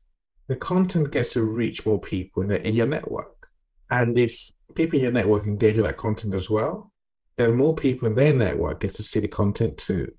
the 0.48 0.56
content 0.56 1.12
gets 1.12 1.34
to 1.34 1.44
reach 1.44 1.86
more 1.86 2.00
people 2.00 2.44
in, 2.44 2.50
the, 2.50 2.68
in 2.68 2.75
your 2.75 2.88
network. 2.88 3.48
And 3.90 4.18
if 4.18 4.52
people 4.75 4.98
in 4.98 5.04
your 5.04 5.12
network 5.12 5.46
engage 5.46 5.78
with 5.78 5.86
that 5.86 5.98
content 5.98 6.36
as 6.36 6.50
well, 6.50 6.92
then 7.38 7.56
more 7.56 7.75
people 7.75 8.08
in 8.08 8.16
their 8.16 8.34
network 8.34 8.82
get 8.82 8.94
to 8.96 9.04
see 9.04 9.20
the 9.20 9.28
content 9.28 9.78
too. 9.78 10.12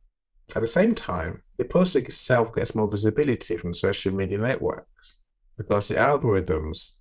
At 0.55 0.63
the 0.63 0.69
same 0.69 0.95
time, 0.95 1.43
the 1.57 1.65
post 1.65 1.97
itself 1.97 2.55
gets 2.55 2.75
more 2.75 2.91
visibility 2.91 3.57
from 3.57 3.73
social 3.73 4.13
media 4.13 4.39
networks 4.39 5.17
because 5.57 5.89
the 5.89 5.95
algorithms 5.95 6.97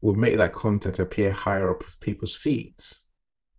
will 0.00 0.14
make 0.14 0.38
that 0.38 0.52
content 0.52 0.98
appear 0.98 1.30
higher 1.30 1.70
up 1.70 1.84
people's 2.00 2.34
feeds. 2.34 3.04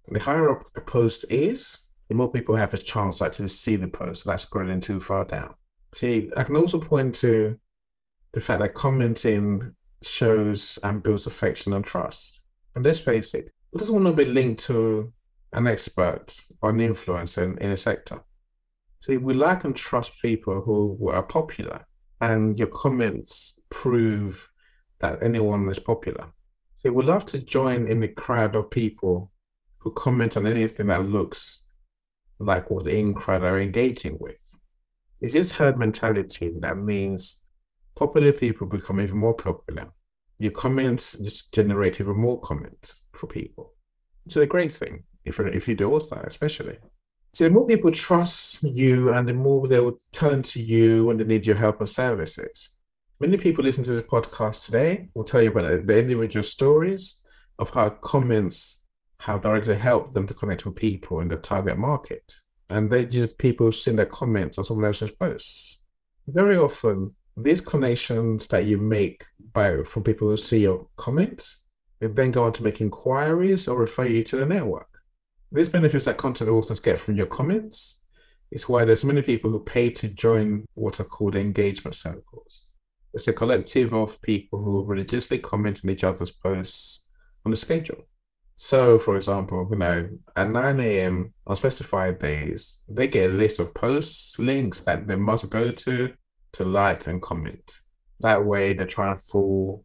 The 0.07 0.19
higher 0.19 0.49
up 0.49 0.63
a 0.75 0.81
post 0.81 1.25
is, 1.29 1.85
the 2.09 2.15
more 2.15 2.31
people 2.31 2.55
have 2.55 2.73
a 2.73 2.77
chance 2.77 3.19
to 3.19 3.25
actually 3.25 3.47
see 3.47 3.75
the 3.75 3.87
post 3.87 4.25
without 4.25 4.39
scrolling 4.39 4.81
too 4.81 4.99
far 4.99 5.25
down. 5.25 5.55
See, 5.93 6.29
I 6.35 6.43
can 6.43 6.55
also 6.55 6.79
point 6.79 7.15
to 7.15 7.57
the 8.33 8.39
fact 8.39 8.61
that 8.61 8.73
commenting 8.73 9.75
shows 10.01 10.79
and 10.83 11.03
builds 11.03 11.27
affection 11.27 11.73
and 11.73 11.85
trust. 11.85 12.43
And 12.75 12.85
let's 12.85 12.99
face 12.99 13.33
it, 13.33 13.51
who 13.71 13.79
doesn't 13.79 13.93
want 13.93 14.07
to 14.07 14.23
be 14.23 14.29
linked 14.29 14.63
to 14.65 15.13
an 15.53 15.67
expert 15.67 16.41
or 16.61 16.69
an 16.69 16.77
influencer 16.77 17.43
in, 17.43 17.57
in 17.59 17.71
a 17.71 17.77
sector? 17.77 18.21
See, 18.99 19.17
we 19.17 19.33
like 19.33 19.63
and 19.63 19.75
trust 19.75 20.21
people 20.21 20.61
who 20.61 21.09
are 21.09 21.23
popular, 21.23 21.85
and 22.19 22.57
your 22.57 22.67
comments 22.67 23.59
prove 23.69 24.49
that 24.99 25.23
anyone 25.23 25.67
is 25.69 25.79
popular. 25.79 26.27
So 26.77 26.91
we 26.91 27.03
love 27.03 27.25
to 27.27 27.39
join 27.43 27.87
in 27.87 27.99
the 27.99 28.07
crowd 28.07 28.55
of 28.55 28.69
people 28.69 29.31
who 29.81 29.91
comment 29.91 30.37
on 30.37 30.45
anything 30.47 30.87
that 30.87 31.05
looks 31.05 31.63
like 32.39 32.69
what 32.69 32.85
the 32.85 32.97
in 32.97 33.13
crowd 33.13 33.43
are 33.43 33.59
engaging 33.59 34.17
with. 34.19 34.37
It's 35.19 35.33
this 35.33 35.51
herd 35.51 35.77
mentality 35.77 36.53
that 36.59 36.77
means 36.77 37.41
popular 37.95 38.31
people 38.31 38.67
become 38.67 38.99
even 38.99 39.17
more 39.17 39.33
popular. 39.33 39.89
Your 40.39 40.51
comments 40.51 41.17
just 41.19 41.53
generate 41.53 41.99
even 41.99 42.17
more 42.17 42.39
comments 42.39 43.05
for 43.13 43.27
people. 43.27 43.73
It's 44.25 44.35
a 44.35 44.45
great 44.45 44.71
thing 44.71 45.03
if, 45.25 45.39
if 45.39 45.67
you 45.67 45.75
do 45.75 45.91
also, 45.91 46.15
especially. 46.27 46.77
So 47.33 47.45
the 47.45 47.49
more 47.49 47.65
people 47.65 47.91
trust 47.91 48.63
you 48.63 49.13
and 49.13 49.27
the 49.27 49.33
more 49.33 49.67
they 49.67 49.79
will 49.79 49.99
turn 50.11 50.41
to 50.43 50.61
you 50.61 51.05
when 51.05 51.17
they 51.17 51.23
need 51.23 51.45
your 51.45 51.55
help 51.55 51.81
or 51.81 51.85
services. 51.85 52.71
Many 53.19 53.37
people 53.37 53.63
listening 53.63 53.85
to 53.85 53.93
this 53.93 54.05
podcast 54.05 54.65
today 54.65 55.09
will 55.13 55.23
tell 55.23 55.41
you 55.41 55.51
about 55.51 55.85
the 55.85 55.99
individual 55.99 56.43
stories 56.43 57.21
of 57.59 57.69
how 57.69 57.89
comments 57.89 58.80
have 59.21 59.41
directly 59.41 59.75
help 59.75 60.13
them 60.13 60.25
to 60.27 60.33
connect 60.33 60.65
with 60.65 60.75
people 60.75 61.19
in 61.19 61.27
the 61.27 61.37
target 61.37 61.77
market. 61.77 62.33
And 62.69 62.89
they 62.89 63.05
just 63.05 63.37
people 63.37 63.71
send 63.71 63.99
their 63.99 64.07
comments 64.07 64.57
on 64.57 64.63
someone 64.63 64.85
else's 64.85 65.11
posts. 65.11 65.77
Very 66.27 66.57
often, 66.57 67.13
these 67.37 67.61
connections 67.61 68.47
that 68.47 68.65
you 68.65 68.77
make 68.77 69.25
by 69.53 69.83
from 69.83 70.03
people 70.03 70.29
who 70.29 70.37
see 70.37 70.61
your 70.61 70.87
comments, 70.95 71.65
they 71.99 72.07
then 72.07 72.31
go 72.31 72.45
on 72.45 72.53
to 72.53 72.63
make 72.63 72.81
inquiries 72.81 73.67
or 73.67 73.77
refer 73.77 74.05
you 74.05 74.23
to 74.23 74.37
the 74.37 74.45
network. 74.45 74.87
These 75.51 75.69
benefits 75.69 76.05
that 76.05 76.17
content 76.17 76.49
authors 76.49 76.79
get 76.79 76.99
from 76.99 77.15
your 77.15 77.27
comments 77.27 78.01
is 78.51 78.67
why 78.67 78.85
there's 78.85 79.03
many 79.03 79.21
people 79.21 79.51
who 79.51 79.59
pay 79.59 79.89
to 79.91 80.07
join 80.07 80.65
what 80.73 80.99
are 80.99 81.05
called 81.05 81.35
engagement 81.35 81.95
circles. 81.95 82.63
It's 83.13 83.27
a 83.27 83.33
collective 83.33 83.93
of 83.93 84.21
people 84.21 84.63
who 84.63 84.85
religiously 84.85 85.37
comment 85.37 85.81
on 85.83 85.91
each 85.91 86.03
other's 86.03 86.31
posts 86.31 87.05
on 87.45 87.51
the 87.51 87.57
schedule. 87.57 88.07
So, 88.63 88.99
for 88.99 89.15
example, 89.15 89.67
you 89.71 89.75
know, 89.75 90.07
at 90.35 90.51
9 90.51 90.79
a.m. 90.81 91.33
on 91.47 91.55
specified 91.55 92.19
days, 92.19 92.81
they 92.87 93.07
get 93.07 93.31
a 93.31 93.33
list 93.33 93.57
of 93.57 93.73
posts, 93.73 94.37
links 94.37 94.81
that 94.81 95.07
they 95.07 95.15
must 95.15 95.49
go 95.49 95.71
to 95.71 96.13
to 96.53 96.63
like 96.63 97.07
and 97.07 97.19
comment. 97.19 97.71
That 98.19 98.45
way, 98.45 98.73
they're 98.73 98.85
trying 98.85 99.17
to 99.17 99.23
fool 99.23 99.83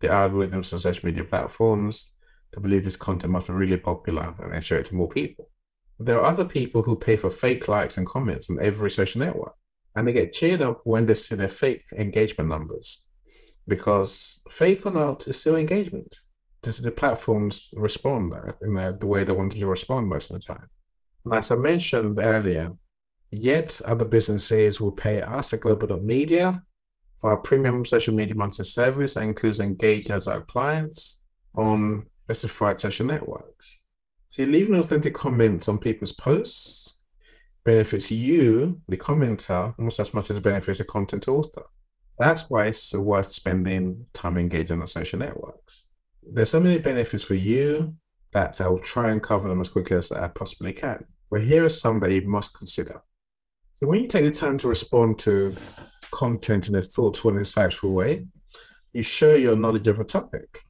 the 0.00 0.08
algorithms 0.08 0.72
on 0.72 0.78
social 0.78 1.04
media 1.04 1.24
platforms 1.24 2.14
to 2.52 2.60
believe 2.60 2.84
this 2.84 2.96
content 2.96 3.30
must 3.30 3.48
be 3.48 3.52
really 3.52 3.76
popular 3.76 4.34
and 4.42 4.54
then 4.54 4.62
show 4.62 4.76
it 4.76 4.86
to 4.86 4.94
more 4.94 5.10
people. 5.10 5.50
There 5.98 6.18
are 6.18 6.24
other 6.24 6.46
people 6.46 6.80
who 6.80 6.96
pay 6.96 7.18
for 7.18 7.28
fake 7.28 7.68
likes 7.68 7.98
and 7.98 8.06
comments 8.06 8.48
on 8.48 8.58
every 8.58 8.90
social 8.90 9.20
network, 9.20 9.54
and 9.94 10.08
they 10.08 10.14
get 10.14 10.32
cheered 10.32 10.62
up 10.62 10.80
when 10.84 11.04
they 11.04 11.12
see 11.12 11.34
their 11.34 11.48
fake 11.48 11.84
engagement 11.94 12.48
numbers 12.48 13.04
because 13.68 14.40
fake 14.50 14.86
or 14.86 14.92
not 14.92 15.28
is 15.28 15.38
still 15.38 15.56
engagement. 15.56 16.16
Does 16.64 16.78
the 16.78 16.90
platforms 16.90 17.74
respond 17.76 18.32
in 18.62 18.74
the 18.74 19.06
way 19.06 19.22
they 19.22 19.32
want 19.32 19.52
to 19.52 19.66
respond 19.66 20.08
most 20.08 20.30
of 20.30 20.40
the 20.40 20.46
time? 20.46 20.66
And 21.26 21.34
as 21.34 21.50
I 21.50 21.56
mentioned 21.56 22.18
earlier, 22.18 22.72
yet 23.30 23.82
other 23.84 24.06
businesses 24.06 24.80
will 24.80 24.92
pay 24.92 25.20
us 25.20 25.52
at 25.52 25.60
Global.media 25.60 26.62
for 27.18 27.32
our 27.32 27.36
premium 27.36 27.84
social 27.84 28.14
media 28.14 28.34
monitoring 28.34 28.64
service 28.64 29.12
that 29.12 29.24
includes 29.24 29.60
engage 29.60 30.10
as 30.10 30.26
our 30.26 30.40
clients 30.40 31.22
on 31.54 32.06
specified 32.24 32.80
social 32.80 33.04
networks. 33.04 33.80
So 34.30 34.44
leaving 34.44 34.76
authentic 34.76 35.12
comments 35.12 35.68
on 35.68 35.76
people's 35.76 36.12
posts 36.12 37.02
benefits 37.62 38.10
you, 38.10 38.80
the 38.88 38.96
commenter, 38.96 39.74
almost 39.78 40.00
as 40.00 40.14
much 40.14 40.30
as 40.30 40.38
it 40.38 40.42
benefits 40.42 40.78
the 40.78 40.84
content 40.84 41.28
author. 41.28 41.64
That's 42.18 42.48
why 42.48 42.68
it's 42.68 42.94
worth 42.94 43.30
spending 43.30 44.06
time 44.14 44.38
engaging 44.38 44.80
on 44.80 44.86
social 44.86 45.18
networks. 45.18 45.84
There's 46.32 46.50
so 46.50 46.60
many 46.60 46.78
benefits 46.78 47.24
for 47.24 47.34
you 47.34 47.94
that 48.32 48.60
I 48.60 48.68
will 48.68 48.80
try 48.80 49.10
and 49.10 49.22
cover 49.22 49.48
them 49.48 49.60
as 49.60 49.68
quickly 49.68 49.96
as 49.96 50.10
I 50.10 50.28
possibly 50.28 50.72
can. 50.72 51.04
But 51.30 51.42
here 51.42 51.64
are 51.64 51.68
some 51.68 52.00
that 52.00 52.12
you 52.12 52.22
must 52.22 52.56
consider. 52.56 53.02
So 53.74 53.86
when 53.86 54.00
you 54.00 54.08
take 54.08 54.24
the 54.24 54.30
time 54.30 54.58
to 54.58 54.68
respond 54.68 55.18
to 55.20 55.54
content 56.10 56.68
in 56.68 56.74
a 56.76 56.82
thoughtful 56.82 57.30
and 57.30 57.40
insightful 57.40 57.92
way, 57.92 58.26
you 58.92 59.02
show 59.02 59.34
your 59.34 59.56
knowledge 59.56 59.88
of 59.88 59.98
a 59.98 60.04
topic 60.04 60.64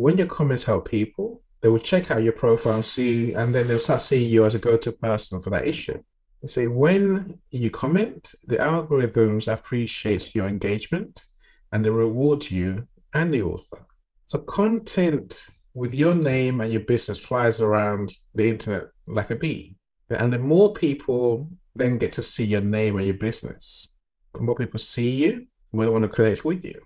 when 0.00 0.16
your 0.16 0.26
comments 0.28 0.64
help 0.64 0.88
people, 0.88 1.42
they 1.60 1.68
will 1.68 1.78
check 1.78 2.10
out 2.10 2.22
your 2.22 2.32
profile 2.32 2.76
and 2.76 2.84
see, 2.84 3.34
and 3.34 3.54
then 3.54 3.68
they'll 3.68 3.78
start 3.78 4.00
seeing 4.00 4.30
you 4.30 4.46
as 4.46 4.54
a 4.54 4.58
go-to 4.58 4.92
person 4.92 5.42
for 5.42 5.50
that 5.50 5.68
issue. 5.68 6.02
See, 6.46 6.68
when 6.68 7.38
you 7.50 7.70
comment, 7.70 8.34
the 8.46 8.56
algorithms 8.56 9.52
appreciate 9.52 10.34
your 10.34 10.46
engagement 10.46 11.26
and 11.70 11.84
they 11.84 11.90
reward 11.90 12.50
you 12.50 12.88
and 13.12 13.34
the 13.34 13.42
author. 13.42 13.84
So 14.30 14.38
content 14.38 15.48
with 15.74 15.92
your 15.92 16.14
name 16.14 16.60
and 16.60 16.70
your 16.70 16.82
business 16.82 17.18
flies 17.18 17.60
around 17.60 18.14
the 18.36 18.48
internet 18.48 18.84
like 19.08 19.32
a 19.32 19.34
bee. 19.34 19.74
And 20.08 20.32
the 20.32 20.38
more 20.38 20.72
people 20.72 21.50
then 21.74 21.98
get 21.98 22.12
to 22.12 22.22
see 22.22 22.44
your 22.44 22.60
name 22.60 22.96
and 22.96 23.06
your 23.06 23.16
business, 23.16 23.92
the 24.32 24.40
more 24.40 24.54
people 24.54 24.78
see 24.78 25.10
you, 25.10 25.46
they 25.72 25.88
want 25.88 26.04
to 26.04 26.08
connect 26.08 26.44
with 26.44 26.64
you. 26.64 26.80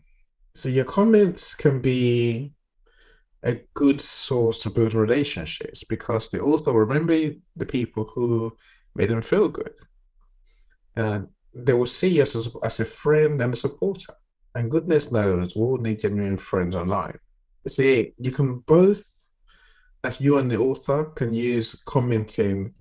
So 0.55 0.71
your 0.71 0.87
comments 0.87 1.55
can 1.55 1.83
be 1.83 2.53
a 3.43 3.61
good 3.75 4.01
source 4.01 4.57
to 4.61 4.71
build 4.71 4.95
relationships 4.95 5.85
because 5.85 6.31
they 6.31 6.39
also 6.39 6.73
remember 6.73 7.33
the 7.57 7.67
people 7.67 8.11
who 8.15 8.57
made 8.95 9.11
them 9.11 9.21
feel 9.21 9.51
good. 9.51 9.75
And 10.97 11.29
they 11.53 11.75
will 11.75 11.85
see 11.85 12.23
us 12.23 12.37
as, 12.37 12.49
as 12.65 12.81
a 12.81 12.87
friend 12.87 13.39
and 13.43 13.53
a 13.53 13.57
supporter. 13.57 14.15
And 14.55 14.71
goodness 14.71 15.13
knows, 15.13 15.55
we 15.55 15.61
all 15.61 15.77
need 15.77 16.01
genuine 16.01 16.39
friends 16.39 16.75
online. 16.75 17.19
See, 17.67 18.13
you 18.19 18.31
can 18.31 18.59
both, 18.59 19.03
as 20.03 20.21
you 20.21 20.39
and 20.39 20.51
the 20.51 20.59
author, 20.59 21.05
can 21.05 21.33
use 21.33 21.75
commenting 21.87 22.75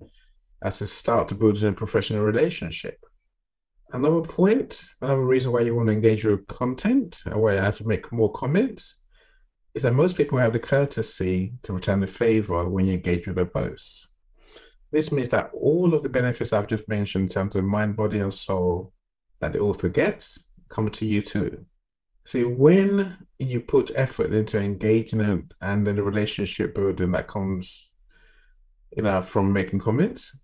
as 0.61 0.81
a 0.81 0.87
start 0.87 1.29
to 1.29 1.35
building 1.35 1.69
a 1.69 1.73
professional 1.73 2.23
relationship. 2.23 2.99
Another 3.93 4.21
point, 4.21 4.83
another 5.01 5.23
reason 5.23 5.51
why 5.51 5.61
you 5.61 5.75
want 5.75 5.87
to 5.87 5.93
engage 5.93 6.25
with 6.25 6.47
content, 6.47 7.21
and 7.25 7.35
why 7.35 7.53
you 7.53 7.59
have 7.59 7.77
to 7.77 7.87
make 7.87 8.11
more 8.11 8.31
comments, 8.31 9.01
is 9.73 9.83
that 9.83 9.93
most 9.93 10.17
people 10.17 10.37
have 10.37 10.53
the 10.53 10.59
courtesy 10.59 11.53
to 11.63 11.73
return 11.73 11.99
the 11.99 12.07
favor 12.07 12.67
when 12.67 12.85
you 12.85 12.93
engage 12.93 13.27
with 13.27 13.37
a 13.37 13.45
post. 13.45 14.07
This 14.91 15.11
means 15.11 15.29
that 15.29 15.51
all 15.53 15.93
of 15.93 16.03
the 16.03 16.09
benefits 16.09 16.53
I've 16.53 16.67
just 16.67 16.87
mentioned 16.87 17.23
in 17.23 17.29
terms 17.29 17.55
of 17.55 17.63
mind, 17.63 17.95
body, 17.95 18.19
and 18.19 18.33
soul 18.33 18.93
that 19.39 19.53
the 19.53 19.59
author 19.59 19.89
gets 19.89 20.49
come 20.69 20.89
to 20.89 21.05
you 21.05 21.21
too. 21.21 21.65
See, 22.25 22.43
when 22.43 23.17
you 23.37 23.59
put 23.59 23.91
effort 23.95 24.33
into 24.33 24.59
engagement 24.59 25.53
and 25.61 25.85
then 25.85 25.97
the 25.97 26.03
relationship 26.03 26.73
building 26.73 27.11
that 27.11 27.27
comes, 27.27 27.91
you 28.95 29.03
know, 29.03 29.21
from 29.21 29.51
making 29.51 29.79
comments, 29.79 30.39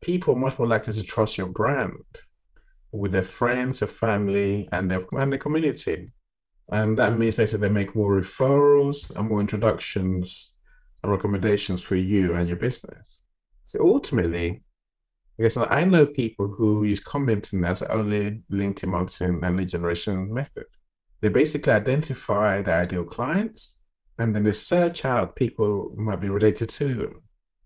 people 0.00 0.34
are 0.34 0.38
much 0.38 0.58
more 0.58 0.68
likely 0.68 0.94
to 0.94 1.02
trust 1.02 1.36
your 1.36 1.48
brand 1.48 2.04
with 2.92 3.12
their 3.12 3.22
friends, 3.22 3.80
their 3.80 3.88
family, 3.88 4.68
and 4.72 4.90
their 4.90 5.04
and 5.12 5.32
the 5.32 5.38
community. 5.38 6.10
And 6.72 6.96
that 6.98 7.18
means 7.18 7.34
basically 7.34 7.68
they 7.68 7.74
make 7.74 7.94
more 7.94 8.20
referrals 8.20 9.14
and 9.14 9.28
more 9.28 9.40
introductions 9.40 10.54
and 11.02 11.12
recommendations 11.12 11.82
for 11.82 11.96
you 11.96 12.34
and 12.34 12.48
your 12.48 12.56
business. 12.56 13.20
So 13.64 13.80
ultimately, 13.80 14.62
I 15.70 15.84
know 15.84 16.06
people 16.06 16.48
who 16.48 16.84
use 16.84 17.00
commenting 17.00 17.64
as 17.64 17.82
only 17.82 18.42
LinkedIn 18.52 18.88
marketing 18.88 19.40
and 19.42 19.56
lead 19.56 19.68
generation 19.68 20.32
method. 20.32 20.64
They 21.20 21.28
basically 21.28 21.72
identify 21.72 22.62
the 22.62 22.72
ideal 22.72 23.04
clients 23.04 23.78
and 24.18 24.34
then 24.34 24.44
they 24.44 24.52
search 24.52 25.04
out 25.04 25.36
people 25.36 25.92
who 25.94 26.02
might 26.02 26.20
be 26.20 26.28
related 26.28 26.68
to 26.68 26.94
them. 26.94 27.22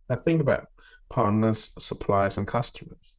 Now 0.09 0.17
think 0.17 0.41
about 0.41 0.69
partners, 1.09 1.73
suppliers, 1.79 2.39
and 2.39 2.47
customers. 2.47 3.15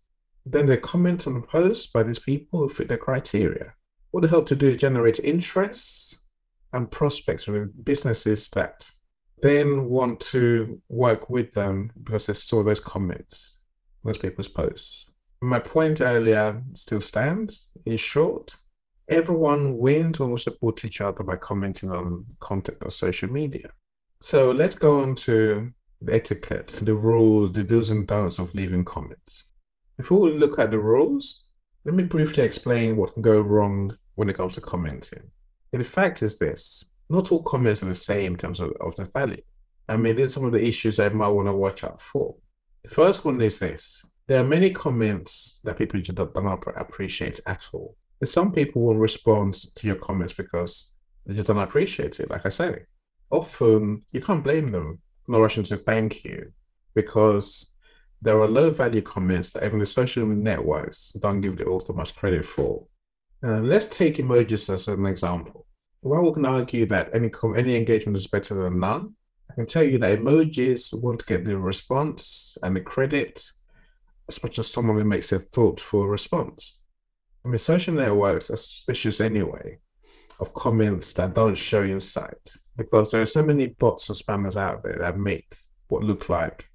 Then 0.46 0.68
they 0.68 0.78
comment 0.78 1.28
on 1.28 1.34
the 1.34 1.42
post 1.42 1.92
by 1.92 2.04
these 2.04 2.20
people 2.20 2.60
who 2.60 2.70
fit 2.70 2.88
their 2.88 2.98
criteria. 2.98 3.74
What 4.12 4.22
they 4.22 4.30
help 4.30 4.46
to 4.48 4.56
do 4.56 4.70
is 4.70 4.78
generate 4.78 5.20
interests 5.20 6.24
and 6.72 6.90
prospects 6.90 7.48
with 7.48 7.84
businesses 7.84 8.48
that 8.50 8.90
then 9.42 9.90
want 9.90 10.20
to 10.20 10.82
work 10.88 11.30
with 11.30 11.52
them 11.54 11.92
because 12.04 12.28
they 12.28 12.34
saw 12.34 12.64
those 12.64 12.80
comments, 12.80 13.58
those 14.06 14.18
people's 14.18 14.48
posts. 14.48 15.12
My 15.42 15.60
point 15.60 16.00
earlier 16.00 16.62
still 16.74 17.02
stands. 17.02 17.70
In 17.86 17.98
short, 17.98 18.56
everyone 19.10 19.78
wins 19.78 20.20
when 20.20 20.32
we 20.32 20.40
support 20.40 20.86
each 20.86 21.02
other 21.02 21.24
by 21.24 21.36
commenting 21.36 21.92
on 21.92 22.26
content 22.40 22.78
on 22.84 22.92
social 22.92 23.30
media. 23.30 23.70
So 24.22 24.52
let's 24.52 24.76
go 24.76 25.02
on 25.02 25.16
to 25.16 25.72
the 26.02 26.14
etiquette, 26.14 26.80
the 26.82 26.96
rules, 26.96 27.52
the 27.52 27.64
do's 27.64 27.92
and 27.92 28.08
don'ts 28.08 28.40
of 28.40 28.56
leaving 28.56 28.86
comments. 28.86 29.52
Before 29.98 30.20
we 30.20 30.34
look 30.34 30.60
at 30.60 30.72
the 30.72 30.80
rules, 30.80 31.44
let 31.84 31.96
me 31.96 32.04
briefly 32.04 32.44
explain 32.44 32.98
what 32.98 33.14
can 33.14 33.22
go 33.22 33.40
wrong 33.42 33.98
when 34.16 34.30
it 34.30 34.38
comes 34.38 34.56
to 34.56 34.62
commenting. 34.62 35.32
And 35.74 35.82
the 35.82 35.88
fact 35.88 36.24
is 36.24 36.40
this 36.40 36.86
not 37.10 37.32
all 37.32 37.44
comments 37.44 37.84
are 37.84 37.88
the 37.88 37.96
same 37.96 38.34
in 38.34 38.38
terms 38.38 38.60
of, 38.60 38.72
of 38.82 38.96
the 38.96 39.06
value. 39.06 39.42
I 39.88 39.98
mean, 39.98 40.16
these 40.16 40.30
are 40.30 40.32
some 40.32 40.46
of 40.46 40.54
the 40.54 40.64
issues 40.64 41.00
I 41.00 41.10
might 41.10 41.28
want 41.28 41.48
to 41.48 41.54
watch 41.54 41.84
out 41.84 42.02
for. 42.02 42.36
First 42.90 43.26
one 43.26 43.42
is 43.42 43.60
this 43.60 44.06
there 44.28 44.42
are 44.42 44.48
many 44.48 44.72
comments 44.72 45.62
that 45.64 45.78
people 45.78 46.00
just 46.02 46.16
don't, 46.16 46.64
appreciate 46.76 47.40
at 47.46 47.68
all. 47.74 47.96
And 48.22 48.28
Some 48.28 48.52
people 48.52 48.82
will 48.82 48.98
respond 48.98 49.54
to 49.76 49.88
your 49.88 49.98
comments 49.98 50.34
because 50.34 50.94
they 51.26 51.36
just 51.36 51.48
don't 51.48 51.60
appreciate 51.60 52.20
it. 52.20 52.30
Like 52.30 52.46
I 52.46 52.50
say, 52.50 52.86
often 53.30 54.04
you 54.12 54.22
can't 54.22 54.44
blame 54.44 54.72
them 54.72 55.00
not 55.28 55.40
rushing 55.40 55.64
to 55.66 55.78
thank 55.78 56.24
you 56.24 56.52
because 56.94 57.72
there 58.22 58.40
are 58.40 58.48
low 58.48 58.70
value 58.72 59.02
comments 59.02 59.52
that 59.52 59.64
even 59.64 59.80
the 59.80 59.86
social 59.86 60.26
networks 60.26 61.12
don't 61.20 61.42
give 61.42 61.58
the 61.58 61.66
author 61.66 61.94
much 61.94 62.16
credit 62.16 62.46
for. 62.46 62.88
Uh, 63.44 63.60
let's 63.60 63.88
take 63.88 64.18
emojis 64.18 64.70
as 64.72 64.88
an 64.88 65.06
example. 65.06 65.68
While 66.02 66.24
we 66.24 66.34
can 66.34 66.46
argue 66.46 66.86
that 66.88 67.14
any 67.14 67.32
any 67.56 67.76
engagement 67.76 68.18
is 68.18 68.28
better 68.28 68.56
than 68.56 68.80
none, 68.80 69.16
can 69.56 69.66
tell 69.66 69.84
you 69.84 69.98
that 70.00 70.20
emojis 70.20 70.94
want 70.94 71.20
to 71.20 71.26
get 71.26 71.46
the 71.46 71.58
response 71.58 72.58
and 72.62 72.76
the 72.76 72.82
credit 72.82 73.44
as 74.28 74.42
much 74.44 74.60
as 74.60 74.68
someone 74.68 74.98
who 74.98 75.04
makes 75.04 75.32
a 75.32 75.40
thoughtful 75.40 76.08
response. 76.08 76.80
I 77.44 77.48
mean, 77.48 77.58
social 77.58 77.94
networks 77.94 78.50
are 78.50 78.58
suspicious 78.58 79.22
anyway 79.22 79.80
of 80.40 80.54
comments 80.54 81.14
that 81.14 81.34
don't 81.34 81.56
show 81.56 81.84
insight 81.84 82.54
because 82.76 83.12
there 83.12 83.22
are 83.22 83.28
so 83.28 83.44
many 83.44 83.68
bots 83.68 84.10
and 84.10 84.18
spammers 84.18 84.58
out 84.58 84.84
there 84.84 84.98
that 84.98 85.18
make 85.18 85.56
what 85.88 86.04
look 86.04 86.28
like 86.28 86.68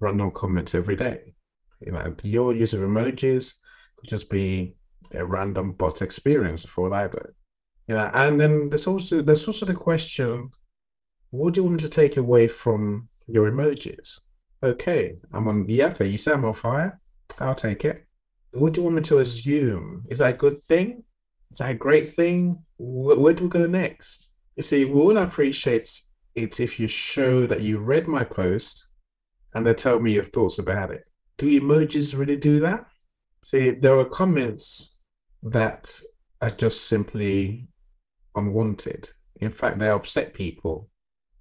random 0.00 0.30
comments 0.30 0.74
every 0.74 0.96
day. 0.96 1.34
You 1.80 1.92
know, 1.92 2.14
your 2.22 2.54
use 2.54 2.74
of 2.74 2.80
emojis 2.80 3.54
could 3.96 4.10
just 4.10 4.28
be 4.30 4.76
a 5.14 5.24
random 5.24 5.72
bot 5.72 6.02
experience 6.02 6.64
for 6.64 6.92
either. 6.92 7.34
You 7.86 7.94
know, 7.94 8.10
and 8.12 8.38
then 8.38 8.68
there's 8.68 8.86
also 8.86 9.22
there's 9.22 9.46
also 9.46 9.64
the 9.64 9.74
question, 9.74 10.50
what 11.30 11.54
do 11.54 11.60
you 11.60 11.66
want 11.66 11.80
to 11.80 11.88
take 11.88 12.16
away 12.16 12.48
from 12.48 13.08
your 13.26 13.50
emojis? 13.50 14.20
Okay, 14.62 15.16
I'm 15.32 15.46
on 15.48 15.66
yeah, 15.68 15.88
okay, 15.88 16.06
you 16.06 16.18
say 16.18 16.32
I'm 16.32 16.44
on 16.44 16.54
fire. 16.54 17.00
I'll 17.38 17.54
take 17.54 17.84
it. 17.84 18.06
What 18.52 18.72
do 18.72 18.80
you 18.80 18.84
want 18.84 18.96
me 18.96 19.02
to 19.02 19.18
assume? 19.18 20.04
Is 20.08 20.18
that 20.18 20.34
a 20.34 20.36
good 20.36 20.58
thing? 20.58 21.04
Is 21.50 21.58
that 21.58 21.70
a 21.70 21.74
great 21.74 22.12
thing? 22.12 22.64
Where, 22.78 23.18
where 23.18 23.34
do 23.34 23.44
we 23.44 23.50
go 23.50 23.66
next? 23.66 24.34
You 24.56 24.62
see, 24.62 24.84
we 24.84 24.92
will 24.92 25.18
appreciate 25.18 26.00
it 26.34 26.60
if 26.60 26.80
you 26.80 26.88
show 26.88 27.46
that 27.46 27.62
you 27.62 27.78
read 27.78 28.08
my 28.08 28.24
post 28.24 28.86
and 29.54 29.66
then 29.66 29.76
tell 29.76 30.00
me 30.00 30.12
your 30.12 30.24
thoughts 30.24 30.58
about 30.58 30.90
it. 30.90 31.04
Do 31.36 31.60
emojis 31.60 32.18
really 32.18 32.36
do 32.36 32.58
that? 32.60 32.86
See, 33.44 33.70
there 33.70 33.98
are 33.98 34.04
comments 34.04 34.98
that 35.42 36.00
are 36.40 36.50
just 36.50 36.86
simply 36.86 37.68
unwanted. 38.34 39.10
In 39.40 39.50
fact, 39.50 39.78
they 39.78 39.88
upset 39.88 40.34
people 40.34 40.88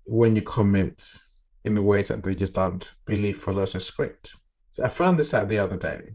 when 0.08 0.36
you 0.36 0.41
comment 0.41 1.20
in 1.65 1.76
the 1.76 1.82
ways 1.82 2.08
that 2.08 2.24
they 2.24 2.34
just 2.34 2.54
don't 2.54 2.91
believe 3.06 3.38
follows 3.38 3.76
a 3.76 3.80
script. 3.80 4.36
So 4.72 4.86
I 4.86 4.89
found 4.89 5.20
this 5.20 5.34
out 5.34 5.50
the 5.50 5.60
other 5.60 5.76
day. 5.76 6.13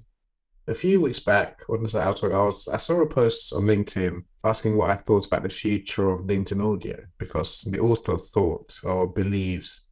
A 0.67 0.75
few 0.75 1.01
weeks 1.01 1.19
back, 1.19 1.61
when 1.67 1.81
I 1.95 2.09
was, 2.09 2.69
I 2.69 2.77
saw 2.79 3.03
a 3.03 3.07
post 3.07 3.53
on 3.53 3.65
LinkedIn 3.65 4.23
asking 4.45 4.77
what 4.77 4.91
I 4.91 4.97
thought 4.97 5.27
about 5.27 5.43
the 5.43 5.51
future 5.51 6.09
of 6.09 6.27
LinkedIn 6.27 6.65
audio 6.65 6.99
because 7.19 7.63
the 7.63 7.81
author 7.81 8.17
thought 8.17 8.79
or 8.83 9.07
believes 9.07 9.89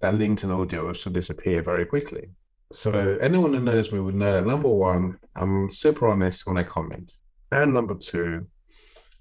that 0.00 0.14
LinkedIn 0.14 0.56
audio 0.56 0.92
should 0.92 1.14
disappear 1.14 1.62
very 1.62 1.84
quickly. 1.84 2.30
So 2.72 3.18
anyone 3.20 3.54
who 3.54 3.60
knows 3.60 3.90
me 3.90 3.98
would 3.98 4.14
know 4.14 4.40
number 4.40 4.68
one, 4.68 5.18
I'm 5.34 5.72
super 5.72 6.08
honest 6.08 6.46
when 6.46 6.58
I 6.58 6.62
comment. 6.62 7.12
And 7.50 7.74
number 7.74 7.94
two, 7.94 8.46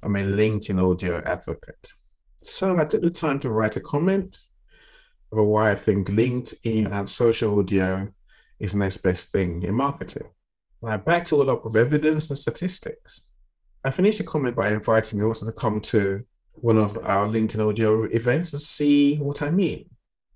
I'm 0.03 0.15
a 0.15 0.19
LinkedIn 0.19 0.79
audio 0.79 1.23
advocate. 1.25 1.91
So 2.43 2.77
I 2.80 2.86
took 2.86 3.01
the 3.01 3.12
time 3.12 3.39
to 3.41 3.51
write 3.51 3.75
a 3.75 3.82
comment 3.82 4.38
about 5.32 5.43
why 5.43 5.71
I 5.71 5.75
think 5.75 6.10
LinkedIn 6.10 6.91
and 6.91 7.08
social 7.08 7.60
audio 7.60 8.12
is 8.60 8.71
the 8.71 8.80
next 8.80 8.97
best 8.97 9.32
thing 9.32 9.62
in 9.62 9.75
marketing. 9.75 10.27
And 10.82 10.91
I 10.91 10.97
backed 10.97 11.32
it 11.32 11.36
all 11.36 11.49
up 11.49 11.63
with 11.63 11.75
evidence 11.75 12.30
and 12.30 12.39
statistics. 12.39 13.27
I 13.84 13.91
finished 13.91 14.17
the 14.17 14.23
comment 14.23 14.56
by 14.56 14.71
inviting 14.71 15.19
the 15.19 15.25
also 15.25 15.45
to 15.45 15.51
come 15.51 15.82
to 15.82 16.23
one 16.54 16.77
of 16.77 16.97
our 17.04 17.27
LinkedIn 17.27 17.67
audio 17.67 18.04
events 18.06 18.51
to 18.51 18.60
see 18.60 19.17
what 19.17 19.41
I 19.43 19.51
mean. 19.51 19.89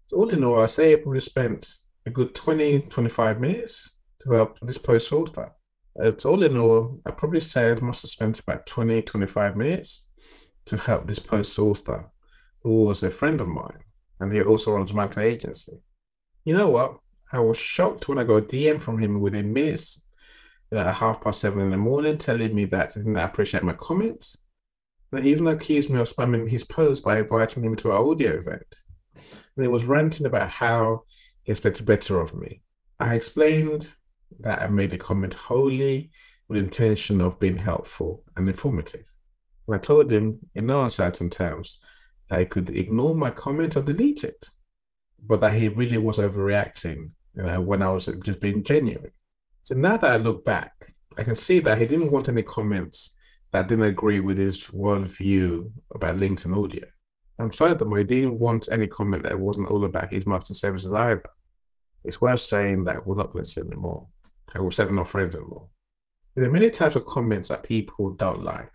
So 0.07 0.17
all 0.17 0.29
in 0.29 0.43
all, 0.43 0.61
I 0.61 0.67
say 0.67 0.93
I 0.93 0.97
probably 0.97 1.19
spent 1.21 1.73
a 2.05 2.11
good 2.11 2.35
20, 2.35 2.81
25 2.81 3.39
minutes 3.39 3.97
to 4.21 4.31
help 4.31 4.59
this 4.61 4.77
post 4.77 5.11
author. 5.11 5.51
It's 5.95 6.25
all 6.25 6.43
in 6.43 6.57
all, 6.57 6.99
I 7.05 7.11
probably 7.11 7.39
said 7.39 7.81
must 7.81 8.03
have 8.03 8.11
spent 8.11 8.39
about 8.39 8.67
20, 8.67 9.01
25 9.01 9.55
minutes 9.55 10.04
to 10.65 10.77
help 10.77 11.07
this 11.07 11.19
post 11.19 11.57
author 11.59 12.11
who 12.61 12.83
was 12.83 13.03
a 13.03 13.11
friend 13.11 13.41
of 13.41 13.47
mine. 13.47 13.79
And 14.19 14.33
he 14.33 14.41
also 14.41 14.73
runs 14.73 14.91
a 14.91 14.93
marketing 14.93 15.23
agency. 15.23 15.73
You 16.43 16.53
know 16.53 16.69
what? 16.69 16.97
I 17.31 17.39
was 17.39 17.57
shocked 17.57 18.07
when 18.07 18.17
I 18.17 18.23
got 18.23 18.37
a 18.37 18.41
DM 18.41 18.81
from 18.81 18.99
him 18.99 19.19
within 19.19 19.53
minutes, 19.53 20.05
at 20.71 20.95
half 20.95 21.21
past 21.21 21.41
seven 21.41 21.61
in 21.61 21.71
the 21.71 21.77
morning, 21.77 22.17
telling 22.17 22.53
me 22.53 22.65
that 22.65 22.93
he 22.93 22.99
didn't 22.99 23.17
appreciate 23.17 23.63
my 23.63 23.73
comments. 23.73 24.37
And 25.11 25.23
he 25.23 25.31
even 25.31 25.47
accused 25.47 25.89
me 25.89 25.99
of 25.99 26.09
spamming 26.09 26.49
his 26.49 26.63
post 26.63 27.03
by 27.03 27.19
inviting 27.19 27.63
him 27.63 27.75
to 27.77 27.91
our 27.91 28.05
audio 28.09 28.37
event 28.37 28.75
and 29.55 29.65
he 29.65 29.67
was 29.67 29.85
ranting 29.85 30.25
about 30.25 30.49
how 30.49 31.03
he 31.43 31.51
expected 31.51 31.85
better 31.85 32.19
of 32.19 32.35
me. 32.35 32.61
I 32.99 33.15
explained 33.15 33.93
that 34.39 34.61
I 34.61 34.67
made 34.67 34.93
a 34.93 34.97
comment 34.97 35.33
wholly 35.33 36.11
with 36.47 36.57
intention 36.57 37.21
of 37.21 37.39
being 37.39 37.57
helpful 37.57 38.23
and 38.35 38.47
informative. 38.47 39.05
And 39.67 39.75
I 39.75 39.79
told 39.79 40.11
him 40.11 40.39
in 40.53 40.67
no 40.67 40.83
uncertain 40.83 41.29
terms 41.29 41.79
that 42.29 42.39
he 42.39 42.45
could 42.45 42.69
ignore 42.69 43.15
my 43.15 43.31
comment 43.31 43.75
or 43.75 43.81
delete 43.81 44.23
it, 44.23 44.47
but 45.25 45.41
that 45.41 45.53
he 45.53 45.69
really 45.69 45.97
was 45.97 46.19
overreacting 46.19 47.11
you 47.35 47.43
know, 47.43 47.61
when 47.61 47.81
I 47.81 47.89
was 47.89 48.05
just 48.23 48.39
being 48.39 48.63
genuine. 48.63 49.11
So 49.63 49.75
now 49.75 49.97
that 49.97 50.11
I 50.11 50.17
look 50.17 50.45
back, 50.45 50.93
I 51.17 51.23
can 51.23 51.35
see 51.35 51.59
that 51.61 51.77
he 51.77 51.85
didn't 51.85 52.11
want 52.11 52.29
any 52.29 52.43
comments 52.43 53.15
that 53.51 53.67
didn't 53.67 53.85
agree 53.85 54.19
with 54.19 54.37
his 54.37 54.65
worldview 54.65 55.71
about 55.93 56.17
LinkedIn 56.17 56.61
audio. 56.61 56.85
And 57.39 57.55
furthermore, 57.55 57.99
he 57.99 58.03
didn't 58.03 58.39
want 58.39 58.69
any 58.71 58.87
comment 58.87 59.23
that 59.23 59.39
wasn't 59.39 59.69
all 59.69 59.85
about 59.85 60.11
his 60.11 60.25
marketing 60.25 60.55
services 60.55 60.91
either. 60.93 61.23
It's 62.03 62.21
worth 62.21 62.41
saying 62.41 62.83
that 62.85 63.05
we're 63.05 63.15
not 63.15 63.33
going 63.33 63.45
to 63.45 63.49
say 63.49 63.61
anymore. 63.61 64.07
I 64.53 64.59
will 64.59 64.71
say 64.71 64.85
no 64.85 65.03
friends 65.03 65.35
anymore. 65.35 65.67
There 66.35 66.45
are 66.45 66.51
many 66.51 66.69
types 66.69 66.95
of 66.95 67.05
comments 67.05 67.49
that 67.49 67.63
people 67.63 68.11
don't 68.11 68.43
like 68.43 68.71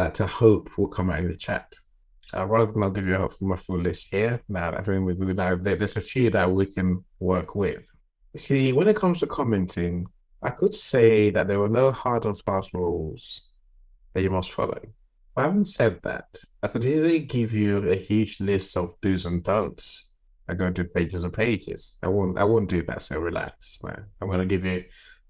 that 0.00 0.18
I 0.18 0.26
hope 0.26 0.70
will 0.78 0.88
come 0.88 1.10
out 1.10 1.18
in 1.18 1.28
the 1.28 1.36
chat. 1.36 1.74
Uh, 2.34 2.46
rather 2.46 2.72
than 2.72 2.82
I'll 2.82 2.90
give 2.90 3.06
you 3.06 3.28
my 3.42 3.56
full 3.56 3.78
list 3.78 4.06
here, 4.10 4.40
now 4.48 4.72
I 4.72 4.82
think 4.82 5.04
we, 5.04 5.34
now 5.34 5.56
there's 5.56 5.98
a 5.98 6.00
few 6.00 6.30
that 6.30 6.50
we 6.50 6.64
can 6.66 7.04
work 7.18 7.54
with. 7.54 7.86
See, 8.34 8.72
when 8.72 8.88
it 8.88 8.96
comes 8.96 9.20
to 9.20 9.26
commenting, 9.26 10.06
I 10.42 10.50
could 10.50 10.72
say 10.72 11.28
that 11.30 11.48
there 11.48 11.58
were 11.58 11.68
no 11.68 11.92
hard 11.92 12.24
and 12.24 12.38
fast 12.38 12.72
rules 12.72 13.42
that 14.14 14.22
you 14.22 14.30
must 14.30 14.52
follow. 14.52 14.80
I 15.36 15.42
haven't 15.42 15.66
said 15.66 16.00
that, 16.04 16.28
I 16.62 16.68
could 16.68 16.84
easily 16.84 17.18
give 17.18 17.52
you 17.52 17.90
a 17.90 17.96
huge 17.96 18.40
list 18.40 18.78
of 18.78 18.94
do's 19.02 19.26
and 19.26 19.42
don'ts. 19.42 20.08
I 20.48 20.54
go 20.54 20.70
to 20.70 20.84
pages 20.84 21.24
and 21.24 21.32
pages. 21.32 21.98
I 22.02 22.08
won't. 22.08 22.38
I 22.38 22.44
won't 22.44 22.70
do 22.70 22.82
that. 22.84 23.02
So 23.02 23.20
relax. 23.20 23.78
I'm 23.84 24.28
going 24.28 24.40
to 24.40 24.46
give 24.46 24.64
you 24.64 24.84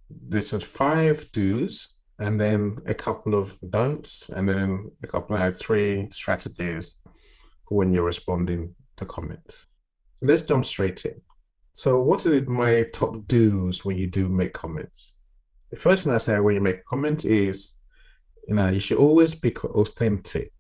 this 0.09 0.52
is 0.52 0.62
five 0.62 1.30
do's 1.33 1.99
and 2.20 2.40
then 2.40 2.78
a 2.87 2.94
couple 2.94 3.35
of 3.35 3.56
don'ts 3.70 4.28
and 4.28 4.48
then 4.48 4.90
a 5.02 5.06
couple 5.06 5.37
of 5.37 5.56
three 5.56 6.09
strategies 6.11 7.00
when 7.68 7.92
you're 7.92 8.04
responding 8.04 8.74
to 8.96 9.04
comments. 9.04 9.66
So 10.14 10.26
let's 10.26 10.42
jump 10.42 10.66
straight 10.66 11.04
in. 11.04 11.20
So 11.72 12.00
what 12.00 12.26
are 12.26 12.42
my 12.42 12.85
top 12.92 13.26
do's 13.26 13.85
when 13.85 13.96
you 13.96 14.06
do 14.06 14.28
make 14.28 14.52
comments? 14.52 15.14
The 15.70 15.76
first 15.76 16.04
thing 16.04 16.12
I 16.12 16.18
say 16.18 16.38
when 16.38 16.54
you 16.54 16.61
make 16.61 16.80
a 16.80 16.90
comment 16.90 17.24
is 17.24 17.80
you 18.48 18.54
know, 18.54 18.68
you 18.68 18.80
should 18.80 18.98
always 18.98 19.35
be 19.35 19.54
authentic 19.54 20.52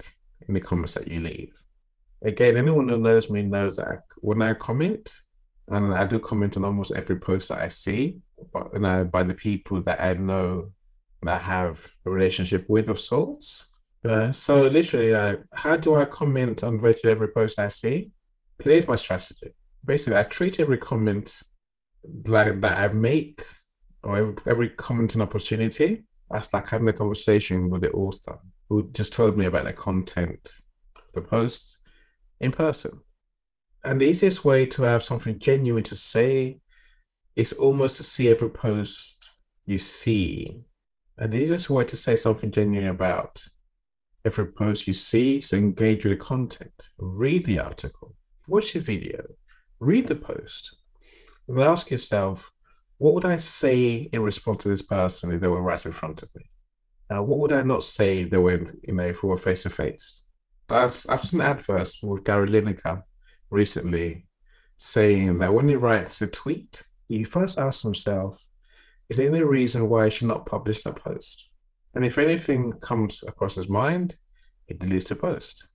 in 0.46 0.54
the 0.54 0.60
comments 0.60 0.94
that 0.94 1.08
you 1.08 1.20
leave. 1.20 1.52
Again, 2.22 2.56
anyone 2.56 2.88
who 2.88 2.98
knows 2.98 3.30
me 3.30 3.42
knows 3.42 3.76
that 3.76 4.02
when 4.18 4.42
I 4.42 4.54
comment, 4.54 5.12
and 5.68 5.94
I 5.94 6.06
do 6.06 6.18
comment 6.18 6.56
on 6.56 6.64
almost 6.64 6.92
every 6.92 7.18
post 7.18 7.48
that 7.48 7.60
I 7.60 7.68
see, 7.68 8.18
but 8.52 8.68
you 8.72 8.80
know, 8.80 9.04
by 9.04 9.22
the 9.22 9.34
people 9.34 9.82
that 9.82 10.00
I 10.00 10.14
know 10.14 10.70
have 11.28 11.86
a 12.06 12.10
relationship 12.10 12.64
with 12.68 12.88
of 12.88 12.98
sorts. 12.98 13.66
Uh, 14.08 14.32
so 14.32 14.62
literally, 14.62 15.14
uh, 15.14 15.36
how 15.54 15.76
do 15.76 15.94
I 15.94 16.06
comment 16.06 16.64
on 16.64 16.80
virtually 16.80 17.12
every 17.12 17.28
post 17.28 17.58
I 17.58 17.68
see? 17.68 18.10
Here's 18.62 18.88
my 18.88 18.96
strategy. 18.96 19.54
Basically, 19.84 20.18
I 20.18 20.22
treat 20.22 20.60
every 20.60 20.78
comment 20.78 21.42
like 22.26 22.60
that 22.60 22.78
I 22.78 22.92
make 22.92 23.42
or 24.02 24.16
every, 24.16 24.34
every 24.46 24.68
commenting 24.70 25.20
opportunity 25.20 26.04
as 26.32 26.52
like 26.52 26.68
having 26.68 26.88
a 26.88 26.92
conversation 26.92 27.68
with 27.68 27.82
the 27.82 27.90
author 27.90 28.38
who 28.68 28.90
just 28.92 29.12
told 29.12 29.36
me 29.36 29.46
about 29.46 29.64
the 29.64 29.72
content 29.72 30.54
of 30.96 31.02
the 31.14 31.20
post 31.20 31.78
in 32.40 32.52
person. 32.52 33.00
And 33.84 34.00
the 34.00 34.06
easiest 34.06 34.44
way 34.44 34.66
to 34.66 34.82
have 34.82 35.04
something 35.04 35.38
genuine 35.38 35.84
to 35.84 35.96
say 35.96 36.60
is 37.36 37.52
almost 37.54 37.96
to 37.96 38.02
see 38.02 38.28
every 38.28 38.50
post 38.50 39.30
you 39.66 39.78
see. 39.78 40.62
And 41.20 41.34
easiest 41.34 41.68
way 41.68 41.84
to 41.84 41.96
say 41.98 42.16
something 42.16 42.50
genuine 42.50 42.88
about 42.88 43.44
every 44.24 44.46
post 44.46 44.86
you 44.86 44.94
see 44.94 45.36
is 45.36 45.52
engage 45.52 46.04
with 46.04 46.18
the 46.18 46.24
content, 46.24 46.88
read 46.96 47.44
the 47.44 47.58
article, 47.58 48.14
watch 48.48 48.72
the 48.72 48.80
video, 48.80 49.22
read 49.80 50.06
the 50.06 50.14
post, 50.14 50.76
and 51.46 51.60
ask 51.60 51.90
yourself, 51.90 52.50
what 52.96 53.12
would 53.12 53.26
I 53.26 53.36
say 53.36 54.08
in 54.10 54.22
response 54.22 54.62
to 54.62 54.70
this 54.70 54.80
person 54.80 55.30
if 55.32 55.42
they 55.42 55.48
were 55.48 55.60
right 55.60 55.84
in 55.84 55.92
front 55.92 56.22
of 56.22 56.30
me? 56.34 56.50
Uh, 57.14 57.22
what 57.22 57.38
would 57.40 57.52
I 57.52 57.62
not 57.62 57.84
say 57.84 58.20
if 58.20 58.30
they 58.30 58.38
were, 58.38 58.72
you 58.82 58.94
know, 58.94 59.04
if 59.04 59.22
we 59.22 59.28
were 59.28 59.36
face 59.36 59.64
to 59.64 59.70
face? 59.70 60.22
I've 60.70 60.92
seen 60.92 61.42
adverts 61.42 62.02
with 62.02 62.24
Gary 62.24 62.48
Lineker 62.48 63.02
recently 63.50 64.26
saying 64.78 65.38
that 65.40 65.52
when 65.52 65.68
he 65.68 65.76
writes 65.76 66.22
a 66.22 66.28
tweet, 66.28 66.82
he 67.08 67.24
first 67.24 67.58
asks 67.58 67.82
himself, 67.82 68.42
is 69.10 69.16
there 69.16 69.28
any 69.28 69.42
reason 69.42 69.88
why 69.88 70.06
I 70.06 70.08
should 70.08 70.28
not 70.28 70.46
publish 70.46 70.84
that 70.84 70.96
post? 70.96 71.50
And 71.94 72.04
if 72.04 72.16
anything 72.16 72.72
comes 72.80 73.24
across 73.26 73.56
his 73.56 73.68
mind, 73.68 74.16
he 74.66 74.74
deletes 74.74 75.08
the 75.08 75.16
post. 75.16 75.66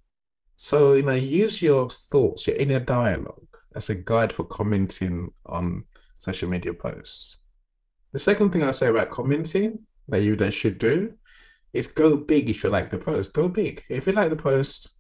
So, 0.56 0.94
you 0.94 1.04
know, 1.04 1.14
use 1.14 1.62
your 1.62 1.90
thoughts, 1.90 2.48
your 2.48 2.56
inner 2.56 2.80
dialogue 2.80 3.58
as 3.76 3.90
a 3.90 3.96
guide 3.96 4.32
for 4.32 4.46
commenting 4.46 5.34
on 5.46 5.84
social 6.18 6.50
media 6.50 6.74
posts. 6.74 7.40
The 8.14 8.20
second 8.20 8.52
thing 8.52 8.64
I 8.64 8.72
say 8.72 8.88
about 8.88 9.10
commenting 9.10 9.80
that 10.08 10.24
you 10.24 10.38
that 10.38 10.54
should 10.54 10.78
do 10.78 11.14
is 11.74 11.88
go 11.88 12.16
big 12.16 12.50
if 12.50 12.64
you 12.64 12.70
like 12.70 12.90
the 12.90 12.98
post. 12.98 13.34
Go 13.34 13.50
big. 13.50 13.84
If 13.90 14.08
you 14.08 14.14
like 14.14 14.30
the 14.30 14.38
post, 14.38 14.96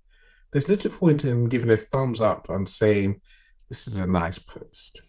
there's 0.52 0.68
little 0.68 0.92
point 0.92 1.24
in 1.24 1.48
giving 1.48 1.70
a 1.70 1.78
thumbs 1.78 2.20
up 2.20 2.50
and 2.50 2.68
saying, 2.68 3.22
This 3.70 3.88
is 3.88 3.96
a 3.96 4.06
nice 4.06 4.40
post. 4.40 5.04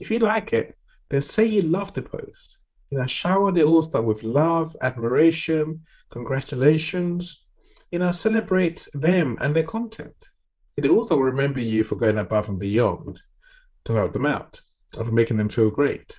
If 0.00 0.10
you 0.10 0.18
like 0.18 0.54
it, 0.54 0.74
then 1.12 1.20
say 1.20 1.44
you 1.44 1.60
love 1.60 1.92
the 1.92 2.00
post. 2.00 2.58
You 2.90 2.98
know, 2.98 3.06
shower 3.06 3.52
the 3.52 3.64
author 3.64 4.00
with 4.00 4.22
love, 4.22 4.74
admiration, 4.80 5.82
congratulations. 6.10 7.44
You 7.90 7.98
know, 7.98 8.12
celebrate 8.12 8.88
them 8.94 9.36
and 9.42 9.54
their 9.54 9.62
content. 9.62 10.16
It 10.78 10.88
also 10.88 11.18
remember 11.18 11.60
you 11.60 11.84
for 11.84 11.96
going 11.96 12.16
above 12.16 12.48
and 12.48 12.58
beyond 12.58 13.20
to 13.84 13.92
help 13.92 14.14
them 14.14 14.24
out, 14.24 14.62
or 14.96 15.04
for 15.04 15.12
making 15.12 15.36
them 15.36 15.50
feel 15.50 15.70
great. 15.70 16.18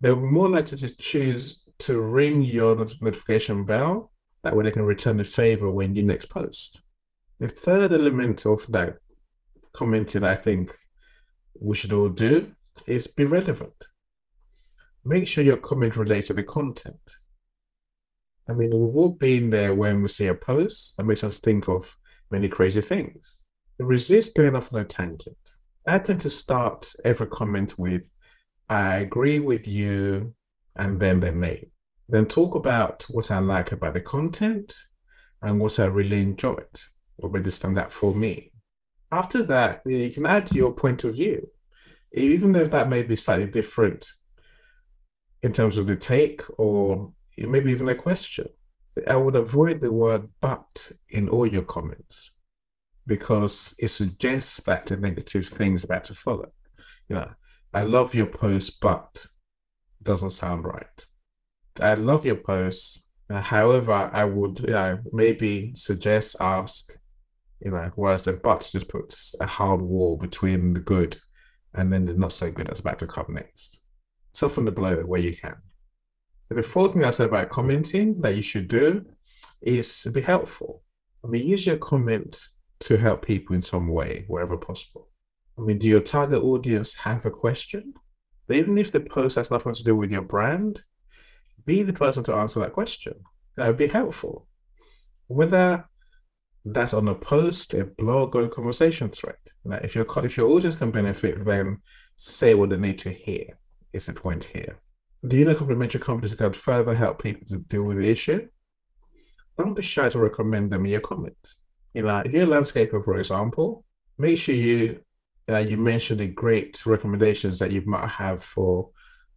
They're 0.00 0.14
more 0.14 0.48
likely 0.48 0.78
to 0.78 0.96
choose 0.96 1.60
to 1.80 2.00
ring 2.00 2.42
your 2.42 2.76
notification 2.76 3.64
bell. 3.64 4.12
That 4.44 4.54
way 4.54 4.62
they 4.62 4.70
can 4.70 4.82
return 4.82 5.16
the 5.16 5.24
favor 5.24 5.70
when 5.72 5.96
you 5.96 6.04
next 6.04 6.26
post. 6.26 6.82
The 7.40 7.48
third 7.48 7.92
element 7.92 8.46
of 8.46 8.64
that 8.68 8.98
commenting 9.72 10.22
I 10.22 10.36
think 10.36 10.72
we 11.60 11.74
should 11.74 11.92
all 11.92 12.10
do 12.10 12.52
is 12.86 13.08
be 13.08 13.24
relevant. 13.24 13.74
Make 15.04 15.26
sure 15.26 15.42
your 15.42 15.56
comment 15.56 15.96
relates 15.96 16.26
to 16.26 16.34
the 16.34 16.42
content. 16.42 17.16
I 18.48 18.52
mean, 18.52 18.70
we've 18.70 18.96
all 18.96 19.12
been 19.12 19.48
there 19.48 19.74
when 19.74 20.02
we 20.02 20.08
see 20.08 20.26
a 20.26 20.34
post 20.34 20.96
that 20.96 21.04
makes 21.04 21.24
us 21.24 21.38
think 21.38 21.68
of 21.68 21.96
many 22.30 22.48
crazy 22.48 22.82
things. 22.82 23.36
Resist 23.78 24.36
going 24.36 24.54
off 24.54 24.74
on 24.74 24.80
a 24.80 24.84
tangent. 24.84 25.36
I 25.86 25.98
tend 26.00 26.20
to 26.20 26.30
start 26.30 26.92
every 27.02 27.28
comment 27.28 27.78
with, 27.78 28.10
I 28.68 28.96
agree 28.96 29.38
with 29.38 29.66
you, 29.66 30.34
and 30.76 31.00
then 31.00 31.20
the 31.20 31.32
name. 31.32 31.70
Then 32.08 32.26
talk 32.26 32.54
about 32.54 33.06
what 33.08 33.30
I 33.30 33.38
like 33.38 33.72
about 33.72 33.94
the 33.94 34.00
content 34.00 34.74
and 35.40 35.58
what 35.58 35.78
I 35.78 35.86
really 35.86 36.20
enjoyed, 36.20 36.80
or 37.18 37.30
maybe 37.30 37.50
stand 37.50 37.78
out 37.78 37.92
for 37.92 38.14
me. 38.14 38.52
After 39.10 39.42
that, 39.44 39.80
you 39.86 40.10
can 40.10 40.26
add 40.26 40.52
your 40.52 40.72
point 40.72 41.04
of 41.04 41.14
view, 41.14 41.48
even 42.12 42.52
though 42.52 42.66
that 42.66 42.90
may 42.90 43.02
be 43.02 43.16
slightly 43.16 43.46
different 43.46 44.06
in 45.42 45.52
terms 45.52 45.78
of 45.78 45.86
the 45.86 45.96
take 45.96 46.42
or 46.58 47.12
maybe 47.38 47.70
even 47.70 47.88
a 47.88 47.94
question. 47.94 48.46
I 49.06 49.16
would 49.16 49.36
avoid 49.36 49.80
the 49.80 49.92
word 49.92 50.28
but 50.40 50.92
in 51.10 51.28
all 51.28 51.46
your 51.46 51.62
comments 51.62 52.32
because 53.06 53.74
it 53.78 53.88
suggests 53.88 54.60
that 54.62 54.86
the 54.86 54.96
negative 54.96 55.46
things 55.46 55.84
about 55.84 56.04
to 56.04 56.14
follow. 56.14 56.52
You 57.08 57.16
know, 57.16 57.30
I 57.72 57.82
love 57.82 58.14
your 58.14 58.26
post, 58.26 58.80
but 58.80 59.26
doesn't 60.02 60.30
sound 60.30 60.64
right. 60.64 61.06
I 61.80 61.94
love 61.94 62.26
your 62.26 62.36
post. 62.36 63.06
However, 63.30 63.92
I 63.92 64.24
would 64.24 64.60
you 64.60 64.66
know, 64.68 64.98
maybe 65.12 65.72
suggest, 65.74 66.36
ask, 66.40 66.92
you 67.64 67.70
know, 67.70 67.90
whereas 67.94 68.24
the 68.24 68.32
but 68.32 68.68
just 68.72 68.88
puts 68.88 69.34
a 69.40 69.46
hard 69.46 69.80
wall 69.80 70.16
between 70.16 70.74
the 70.74 70.80
good 70.80 71.18
and 71.74 71.92
then 71.92 72.06
the 72.06 72.14
not 72.14 72.32
so 72.32 72.50
good 72.50 72.66
that's 72.66 72.80
about 72.80 72.98
to 72.98 73.06
come 73.06 73.26
next. 73.30 73.82
Soften 74.32 74.64
the 74.64 74.70
blow 74.70 74.96
where 75.02 75.20
you 75.20 75.36
can. 75.36 75.56
So 76.44 76.54
the 76.54 76.62
fourth 76.62 76.92
thing 76.92 77.04
I 77.04 77.10
said 77.10 77.28
about 77.28 77.48
commenting 77.48 78.20
that 78.22 78.34
you 78.34 78.42
should 78.42 78.68
do 78.68 79.04
is 79.62 80.06
be 80.12 80.20
helpful. 80.20 80.82
I 81.24 81.28
mean, 81.28 81.46
use 81.46 81.66
your 81.66 81.76
comment 81.76 82.48
to 82.80 82.96
help 82.96 83.24
people 83.24 83.54
in 83.54 83.62
some 83.62 83.88
way, 83.88 84.24
wherever 84.26 84.56
possible. 84.56 85.08
I 85.58 85.62
mean, 85.62 85.78
do 85.78 85.86
your 85.86 86.00
target 86.00 86.42
audience 86.42 86.94
have 86.94 87.26
a 87.26 87.30
question? 87.30 87.94
So 88.42 88.54
even 88.54 88.78
if 88.78 88.90
the 88.90 89.00
post 89.00 89.36
has 89.36 89.50
nothing 89.50 89.74
to 89.74 89.84
do 89.84 89.94
with 89.94 90.10
your 90.10 90.22
brand, 90.22 90.82
be 91.66 91.82
the 91.82 91.92
person 91.92 92.24
to 92.24 92.34
answer 92.34 92.60
that 92.60 92.72
question. 92.72 93.14
That 93.56 93.66
would 93.66 93.76
be 93.76 93.86
helpful. 93.86 94.48
Whether 95.26 95.84
that's 96.64 96.94
on 96.94 97.08
a 97.08 97.14
post, 97.14 97.74
a 97.74 97.84
blog, 97.84 98.34
or 98.34 98.42
a 98.42 98.48
conversation 98.48 99.08
thread. 99.08 99.36
Like 99.64 99.84
if 99.84 99.94
your 99.94 100.06
if 100.24 100.36
your 100.36 100.50
audience 100.50 100.74
can 100.74 100.90
benefit, 100.90 101.44
then 101.44 101.78
say 102.16 102.54
what 102.54 102.70
they 102.70 102.76
need 102.76 102.98
to 103.00 103.10
hear. 103.10 103.58
Is 103.92 104.06
the 104.06 104.12
point 104.12 104.44
here? 104.44 104.78
Do 105.26 105.36
you 105.36 105.44
know 105.44 105.54
complementary 105.54 106.00
companies 106.00 106.34
can 106.34 106.52
further 106.52 106.94
help 106.94 107.22
people 107.22 107.46
to 107.48 107.58
deal 107.58 107.82
with 107.82 107.98
the 107.98 108.08
issue? 108.08 108.48
Don't 109.58 109.74
be 109.74 109.82
shy 109.82 110.08
to 110.08 110.18
recommend 110.18 110.70
them 110.70 110.84
in 110.86 110.92
your 110.92 111.00
comments. 111.00 111.56
You 111.92 112.02
know, 112.02 112.18
if 112.18 112.32
you're 112.32 112.44
a 112.44 112.46
landscaper, 112.46 113.04
for 113.04 113.18
example, 113.18 113.84
make 114.16 114.38
sure 114.38 114.54
you 114.54 115.00
uh, 115.50 115.58
you 115.58 115.76
mention 115.76 116.18
the 116.18 116.28
great 116.28 116.86
recommendations 116.86 117.58
that 117.58 117.72
you 117.72 117.82
might 117.84 118.08
have 118.08 118.42
for 118.42 118.90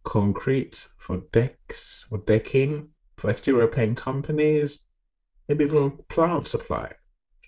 concrete, 0.04 0.86
for 0.96 1.22
decks, 1.32 2.06
for 2.08 2.18
decking, 2.18 2.90
for 3.16 3.30
exterior 3.30 3.66
paint 3.66 3.96
companies, 3.96 4.84
maybe 5.48 5.64
even 5.64 5.98
plant 6.08 6.46
supply. 6.46 6.92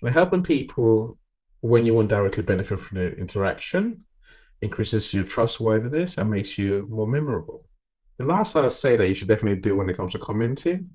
And 0.01 0.13
helping 0.13 0.43
people 0.43 1.17
when 1.61 1.85
you 1.85 1.93
want 1.93 2.09
directly 2.09 2.43
benefit 2.43 2.79
from 2.79 2.97
the 2.97 3.15
interaction 3.15 4.03
increases 4.61 5.13
your 5.13 5.23
trustworthiness 5.23 6.17
and 6.17 6.29
makes 6.29 6.57
you 6.57 6.87
more 6.89 7.07
memorable. 7.07 7.65
The 8.17 8.25
last 8.25 8.55
I'll 8.55 8.69
say 8.69 8.97
that 8.97 9.07
you 9.07 9.13
should 9.13 9.27
definitely 9.27 9.61
do 9.61 9.75
when 9.75 9.89
it 9.89 9.97
comes 9.97 10.13
to 10.13 10.19
commenting 10.19 10.89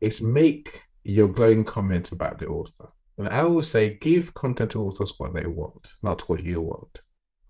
is 0.00 0.20
make 0.20 0.82
your 1.04 1.28
glowing 1.28 1.64
comments 1.64 2.12
about 2.12 2.38
the 2.38 2.46
author. 2.46 2.88
And 3.18 3.28
I 3.28 3.40
always 3.40 3.68
say, 3.68 3.94
give 3.94 4.34
content 4.34 4.72
to 4.72 4.82
authors 4.82 5.14
what 5.16 5.32
they 5.32 5.46
want, 5.46 5.94
not 6.02 6.28
what 6.28 6.44
you 6.44 6.60
want. 6.60 7.00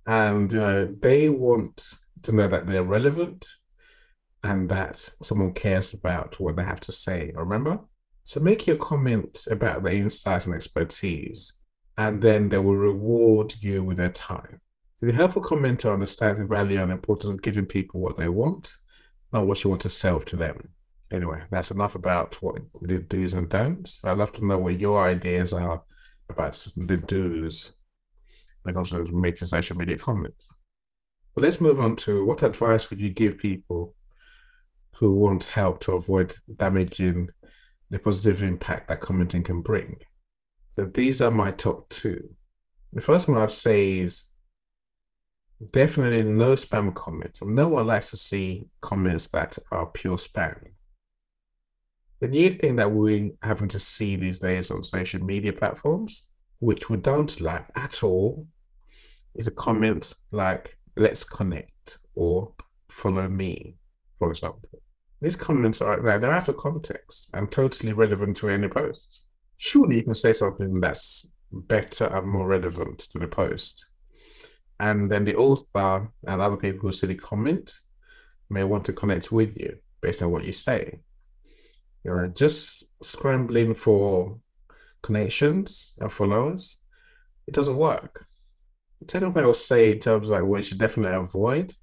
And 0.06 0.54
uh, 0.54 0.86
they 1.00 1.28
want 1.28 1.84
to 2.22 2.32
know 2.32 2.46
that 2.46 2.66
they're 2.66 2.84
relevant 2.84 3.48
and 4.44 4.68
that 4.68 4.98
someone 5.22 5.52
cares 5.52 5.92
about 5.92 6.38
what 6.38 6.54
they 6.54 6.62
have 6.62 6.80
to 6.80 6.92
say. 6.92 7.32
Remember? 7.34 7.80
So 8.22 8.40
make 8.40 8.66
your 8.66 8.76
comments 8.76 9.48
about 9.48 9.82
their 9.82 9.94
insights 9.94 10.46
and 10.46 10.54
expertise, 10.54 11.52
and 11.98 12.22
then 12.22 12.48
they 12.48 12.58
will 12.58 12.76
reward 12.76 13.54
you 13.60 13.82
with 13.82 13.96
their 13.96 14.10
time. 14.10 14.60
So 14.96 15.06
the 15.06 15.12
helpful 15.12 15.42
commenter 15.42 15.92
understands 15.92 16.40
the 16.40 16.46
value 16.46 16.80
and 16.80 16.90
importance 16.90 17.32
of 17.32 17.42
giving 17.42 17.66
people 17.66 18.00
what 18.00 18.18
they 18.18 18.28
want, 18.28 18.74
not 19.32 19.46
what 19.46 19.62
you 19.62 19.70
want 19.70 19.82
to 19.82 19.88
sell 19.88 20.20
to 20.20 20.36
them. 20.36 20.70
Anyway, 21.12 21.40
that's 21.50 21.70
enough 21.70 21.94
about 21.94 22.34
what 22.42 22.56
the 22.82 22.98
do's 22.98 23.34
and 23.34 23.48
don'ts. 23.48 24.00
I'd 24.02 24.18
love 24.18 24.32
to 24.32 24.44
know 24.44 24.58
what 24.58 24.80
your 24.80 25.06
ideas 25.06 25.52
are 25.52 25.82
about 26.28 26.66
the 26.76 26.96
do's 26.96 27.72
it 28.68 28.74
comes 28.74 28.92
making 28.92 29.48
social 29.48 29.76
media 29.76 29.98
comments. 29.98 30.48
But 31.34 31.44
let's 31.44 31.60
move 31.60 31.80
on 31.80 31.96
to 31.96 32.24
what 32.24 32.42
advice 32.42 32.90
would 32.90 33.00
you 33.00 33.10
give 33.10 33.38
people 33.38 33.94
who 34.96 35.14
want 35.14 35.44
help 35.44 35.80
to 35.82 35.92
avoid 35.92 36.34
damaging 36.56 37.28
the 37.90 37.98
positive 37.98 38.42
impact 38.42 38.88
that 38.88 39.00
commenting 39.00 39.42
can 39.42 39.60
bring? 39.60 39.98
So 40.72 40.86
these 40.86 41.20
are 41.20 41.30
my 41.30 41.52
top 41.52 41.88
two. 41.88 42.30
The 42.92 43.02
first 43.02 43.28
one 43.28 43.40
I'd 43.40 43.50
say 43.50 43.98
is 43.98 44.24
definitely 45.72 46.22
no 46.22 46.52
spam 46.52 46.94
comments. 46.94 47.42
No 47.42 47.68
one 47.68 47.86
likes 47.86 48.10
to 48.10 48.16
see 48.16 48.66
comments 48.80 49.28
that 49.28 49.58
are 49.70 49.86
pure 49.86 50.16
spam. 50.16 50.56
The 52.20 52.28
new 52.28 52.50
thing 52.50 52.76
that 52.76 52.90
we're 52.90 53.30
having 53.42 53.68
to 53.68 53.78
see 53.78 54.16
these 54.16 54.38
days 54.38 54.70
on 54.70 54.82
social 54.82 55.22
media 55.22 55.52
platforms, 55.52 56.24
which 56.60 56.88
we 56.88 56.96
don't 56.96 57.40
like 57.40 57.66
at 57.76 58.02
all, 58.02 58.46
is 59.34 59.46
a 59.46 59.50
comment 59.50 60.14
like, 60.30 60.78
let's 60.96 61.24
connect 61.24 61.98
or 62.14 62.52
follow 62.88 63.28
me, 63.28 63.76
for 64.18 64.30
example. 64.30 64.82
These 65.20 65.36
comments 65.36 65.80
are 65.80 66.00
they're 66.00 66.32
out 66.32 66.48
of 66.48 66.56
context 66.56 67.30
and 67.34 67.50
totally 67.50 67.92
relevant 67.92 68.36
to 68.38 68.48
any 68.48 68.68
post. 68.68 69.22
Surely 69.58 69.96
you 69.96 70.02
can 70.02 70.14
say 70.14 70.32
something 70.32 70.80
that's 70.80 71.26
better 71.52 72.06
and 72.06 72.28
more 72.28 72.46
relevant 72.46 72.98
to 72.98 73.18
the 73.18 73.26
post. 73.26 73.86
And 74.78 75.10
then 75.10 75.24
the 75.24 75.36
author 75.36 76.10
and 76.26 76.40
other 76.40 76.56
people 76.56 76.80
who 76.80 76.92
see 76.92 77.06
the 77.06 77.14
comment 77.14 77.74
may 78.50 78.64
want 78.64 78.84
to 78.86 78.92
connect 78.92 79.32
with 79.32 79.56
you 79.56 79.78
based 80.00 80.22
on 80.22 80.30
what 80.30 80.44
you 80.44 80.52
say. 80.52 81.00
You're 82.04 82.28
just 82.28 82.84
scrambling 83.02 83.74
for 83.74 84.38
connections 85.02 85.94
and 86.00 86.10
followers, 86.10 86.78
it 87.46 87.54
doesn't 87.54 87.76
work. 87.76 88.26
The 89.00 89.06
thing 89.06 89.24
I 89.24 89.28
will 89.28 89.54
say 89.54 89.92
in 89.92 89.98
terms 89.98 90.28
of 90.28 90.32
like 90.32 90.44
what 90.44 90.58
you 90.58 90.62
should 90.62 90.78
definitely 90.78 91.16
avoid 91.16 91.74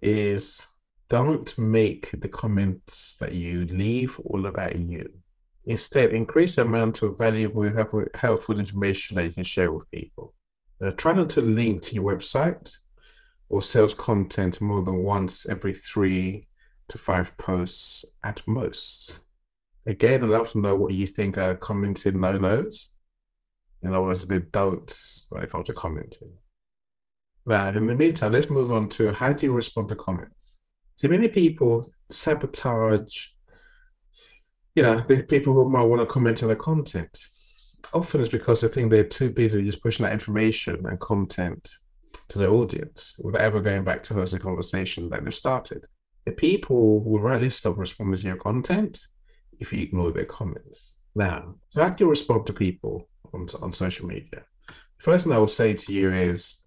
is 0.00 0.66
don't 1.08 1.56
make 1.58 2.10
the 2.12 2.28
comments 2.28 3.16
that 3.20 3.32
you 3.32 3.66
leave 3.66 4.18
all 4.24 4.46
about 4.46 4.76
you. 4.76 5.08
Instead, 5.64 6.12
increase 6.12 6.56
the 6.56 6.62
amount 6.62 7.02
of 7.02 7.16
valuable, 7.18 7.70
helpful 8.14 8.58
information 8.58 9.16
that 9.16 9.24
you 9.24 9.32
can 9.32 9.44
share 9.44 9.70
with 9.70 9.90
people. 9.90 10.34
Uh, 10.82 10.90
try 10.92 11.12
not 11.12 11.30
to 11.30 11.40
link 11.40 11.80
to 11.82 11.94
your 11.94 12.04
website 12.04 12.76
or 13.48 13.62
sales 13.62 13.94
content 13.94 14.60
more 14.60 14.82
than 14.82 15.04
once 15.04 15.46
every 15.48 15.74
three 15.74 16.48
to 16.88 16.98
five 16.98 17.36
posts 17.36 18.04
at 18.24 18.42
most. 18.48 19.20
Again, 19.86 20.24
I'd 20.24 20.30
love 20.30 20.50
to 20.52 20.60
know 20.60 20.74
what 20.74 20.94
you 20.94 21.06
think 21.06 21.38
are 21.38 21.54
commenting 21.54 22.20
no 22.20 22.36
nos. 22.36 22.88
In 23.82 23.90
other 23.90 24.02
words, 24.02 24.26
they 24.26 24.38
don't 24.38 24.92
when 25.28 25.42
it 25.42 25.50
comes 25.50 25.66
to 25.66 25.72
commenting. 25.72 26.32
But 27.44 27.76
in 27.76 27.86
the 27.86 27.94
meantime, 27.94 28.32
let's 28.32 28.50
move 28.50 28.72
on 28.72 28.88
to 28.90 29.12
how 29.12 29.32
do 29.32 29.46
you 29.46 29.52
respond 29.52 29.88
to 29.88 29.96
comments? 29.96 30.56
See, 30.96 31.08
many 31.08 31.28
people 31.28 31.90
sabotage, 32.10 33.28
you 34.74 34.82
know, 34.82 35.00
the 35.00 35.22
people 35.24 35.52
who 35.52 35.68
might 35.68 35.82
want 35.82 36.00
to 36.00 36.06
comment 36.06 36.42
on 36.42 36.48
the 36.48 36.56
content. 36.56 37.26
Often 37.92 38.20
it's 38.20 38.30
because 38.30 38.60
they 38.60 38.68
think 38.68 38.90
they're 38.90 39.04
too 39.04 39.30
busy 39.30 39.64
just 39.64 39.82
pushing 39.82 40.04
that 40.04 40.12
information 40.12 40.84
and 40.86 40.98
content 41.00 41.76
to 42.28 42.38
their 42.38 42.50
audience 42.50 43.16
without 43.22 43.42
ever 43.42 43.60
going 43.60 43.84
back 43.84 44.02
to 44.04 44.14
host 44.14 44.34
a 44.34 44.38
conversation 44.38 45.10
that 45.10 45.24
they've 45.24 45.34
started. 45.34 45.84
The 46.24 46.32
people 46.32 47.02
will 47.02 47.20
rightly 47.20 47.50
stop 47.50 47.76
responding 47.76 48.20
to 48.20 48.26
your 48.28 48.36
content 48.36 49.06
if 49.58 49.72
you 49.72 49.82
ignore 49.82 50.12
their 50.12 50.24
comments. 50.24 50.94
Now, 51.14 51.56
so 51.70 51.82
how 51.82 51.90
do 51.90 52.04
you 52.04 52.10
respond 52.10 52.46
to 52.46 52.52
people 52.52 53.08
on, 53.34 53.48
on 53.60 53.72
social 53.72 54.06
media? 54.06 54.44
the 54.66 54.74
First 54.98 55.24
thing 55.24 55.34
I 55.34 55.38
will 55.38 55.48
say 55.48 55.74
to 55.74 55.92
you 55.92 56.12
is 56.12 56.62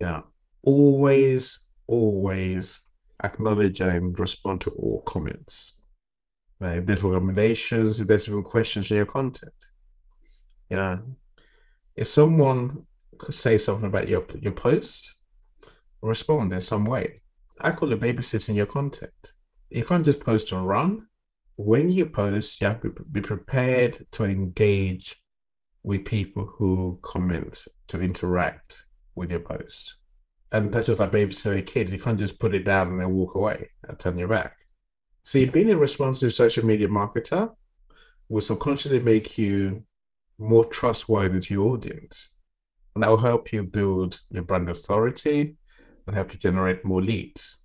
you 0.00 0.06
know, 0.06 0.24
always, 0.62 1.68
always 1.86 2.80
acknowledge 3.22 3.80
and 3.80 4.18
respond 4.18 4.60
to 4.62 4.70
all 4.70 5.02
comments. 5.06 5.80
Right? 6.60 6.78
If 6.78 6.86
there's 6.86 7.02
recommendations, 7.02 8.00
if 8.00 8.08
there's 8.08 8.28
even 8.28 8.42
questions 8.42 8.90
in 8.90 8.98
your 8.98 9.06
content. 9.06 9.52
You 10.72 10.78
know, 10.78 11.02
if 11.96 12.08
someone 12.08 12.86
could 13.18 13.34
say 13.34 13.58
something 13.58 13.88
about 13.88 14.08
your 14.08 14.24
your 14.40 14.54
post, 14.54 15.16
respond 16.00 16.50
in 16.50 16.62
some 16.62 16.86
way. 16.86 17.20
I 17.60 17.72
call 17.72 17.92
it 17.92 18.00
babysitting 18.00 18.54
your 18.54 18.64
content. 18.64 19.32
You 19.68 19.84
can't 19.84 20.02
just 20.02 20.20
post 20.20 20.50
and 20.50 20.66
run. 20.66 21.08
When 21.56 21.90
you 21.90 22.06
post, 22.06 22.58
you 22.58 22.68
have 22.68 22.80
to 22.80 22.94
be 23.12 23.20
prepared 23.20 24.06
to 24.12 24.24
engage 24.24 25.20
with 25.82 26.06
people 26.06 26.46
who 26.56 26.98
comment, 27.02 27.66
to 27.88 28.00
interact 28.00 28.86
with 29.14 29.30
your 29.30 29.40
post. 29.40 29.96
And 30.52 30.72
that's 30.72 30.86
just 30.86 31.00
like 31.00 31.12
babysitting 31.12 31.66
kids. 31.66 31.90
kid. 31.90 31.92
You 31.92 32.00
can't 32.00 32.18
just 32.18 32.38
put 32.38 32.54
it 32.54 32.64
down 32.64 32.88
and 32.92 33.00
then 33.02 33.12
walk 33.12 33.34
away 33.34 33.68
and 33.86 33.98
turn 33.98 34.16
your 34.16 34.28
back. 34.28 34.56
See, 35.22 35.44
being 35.44 35.70
a 35.70 35.76
responsive 35.76 36.32
social 36.32 36.64
media 36.64 36.88
marketer 36.88 37.54
will 38.30 38.40
subconsciously 38.40 39.00
make 39.00 39.36
you 39.36 39.84
more 40.38 40.64
trustworthy 40.64 41.40
to 41.40 41.54
your 41.54 41.72
audience. 41.72 42.30
And 42.94 43.02
that 43.02 43.10
will 43.10 43.18
help 43.18 43.52
you 43.52 43.62
build 43.62 44.20
your 44.30 44.42
brand 44.42 44.68
authority 44.68 45.56
and 46.06 46.16
help 46.16 46.32
you 46.32 46.38
generate 46.38 46.84
more 46.84 47.00
leads. 47.00 47.64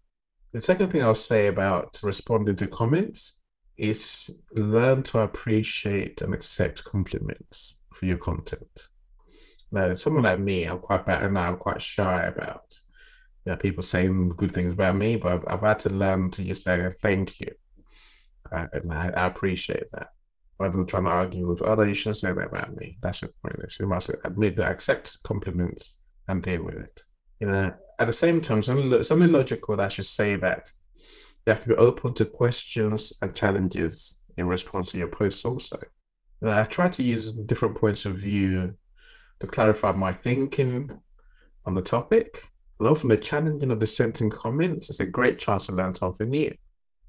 The 0.54 0.62
second 0.62 0.90
thing 0.90 1.04
I'll 1.04 1.16
say 1.16 1.48
about 1.48 2.00
responding 2.02 2.56
to 2.58 2.68
comments 2.68 3.42
is 3.78 4.32
learn 4.54 5.04
to 5.04 5.20
appreciate 5.20 6.22
and 6.22 6.34
accept 6.34 6.84
compliments 6.84 7.80
for 7.94 8.06
your 8.06 8.18
content. 8.18 8.88
Now, 9.72 9.94
someone 9.94 10.24
like 10.24 10.40
me, 10.40 10.64
I'm 10.64 10.80
quite 10.80 11.06
bad 11.06 11.24
and 11.24 11.38
I'm 11.38 11.58
quite 11.58 11.82
shy 11.82 12.24
about 12.24 12.80
you 13.46 13.52
know, 13.52 13.58
people 13.58 13.84
saying 13.84 14.30
good 14.30 14.52
things 14.52 14.74
about 14.74 14.96
me, 14.96 15.16
but 15.16 15.34
I've, 15.34 15.44
I've 15.48 15.62
had 15.62 15.80
to 15.80 15.90
learn 15.90 16.32
to 16.32 16.44
just 16.44 16.64
say 16.64 16.90
thank 17.02 17.40
you. 17.40 17.52
Uh, 18.52 18.68
and 18.74 18.94
I, 18.94 19.10
I, 19.10 19.26
appreciate 19.26 19.90
that. 19.92 20.10
Rather 20.60 20.76
than 20.76 20.88
trying 20.88 21.04
to 21.04 21.10
argue 21.10 21.48
with, 21.48 21.62
oh, 21.62 21.84
you 21.84 21.94
shouldn't 21.94 22.18
say 22.18 22.32
that 22.32 22.48
about 22.48 22.76
me. 22.76 22.98
That's 23.02 23.22
your 23.22 23.32
point. 23.44 23.78
You 23.80 23.88
must 23.88 24.10
admit 24.24 24.56
that 24.56 24.72
accept 24.72 25.22
compliments 25.24 26.02
and 26.28 26.42
deal 26.42 26.64
with 26.64 26.76
it. 26.76 27.04
You 27.40 27.48
know, 27.48 27.74
at 28.00 28.08
the 28.08 28.14
same 28.14 28.42
time, 28.42 28.64
something, 28.64 29.04
something 29.04 29.32
logical 29.32 29.78
that 29.78 29.86
I 29.86 29.90
should 29.90 30.06
say 30.06 30.36
that 30.38 30.72
you 31.46 31.52
have 31.52 31.62
to 31.62 31.70
be 31.70 31.76
open 31.76 32.14
to 32.16 32.26
questions 32.26 33.14
and 33.22 33.36
challenges 33.36 34.22
in 34.36 34.48
response 34.48 34.92
to 34.92 34.98
your 34.98 35.08
posts 35.08 35.46
also. 35.46 35.80
I 36.44 36.64
try 36.64 36.90
to 36.90 37.04
use 37.04 37.32
different 37.32 37.76
points 37.76 38.06
of 38.06 38.16
view 38.16 38.76
to 39.40 39.48
clarify 39.48 39.92
my 39.92 40.14
thinking 40.14 40.92
on 41.66 41.76
the 41.76 41.82
topic. 41.82 42.44
And 42.80 42.88
often 42.88 43.10
the 43.10 43.18
challenging 43.18 43.72
of 43.72 43.80
dissenting 43.80 44.30
comments 44.30 44.90
is 44.90 45.00
a 45.00 45.06
great 45.06 45.40
chance 45.40 45.68
to 45.68 45.72
learn 45.72 45.96
something 45.96 46.30
new. 46.30 46.56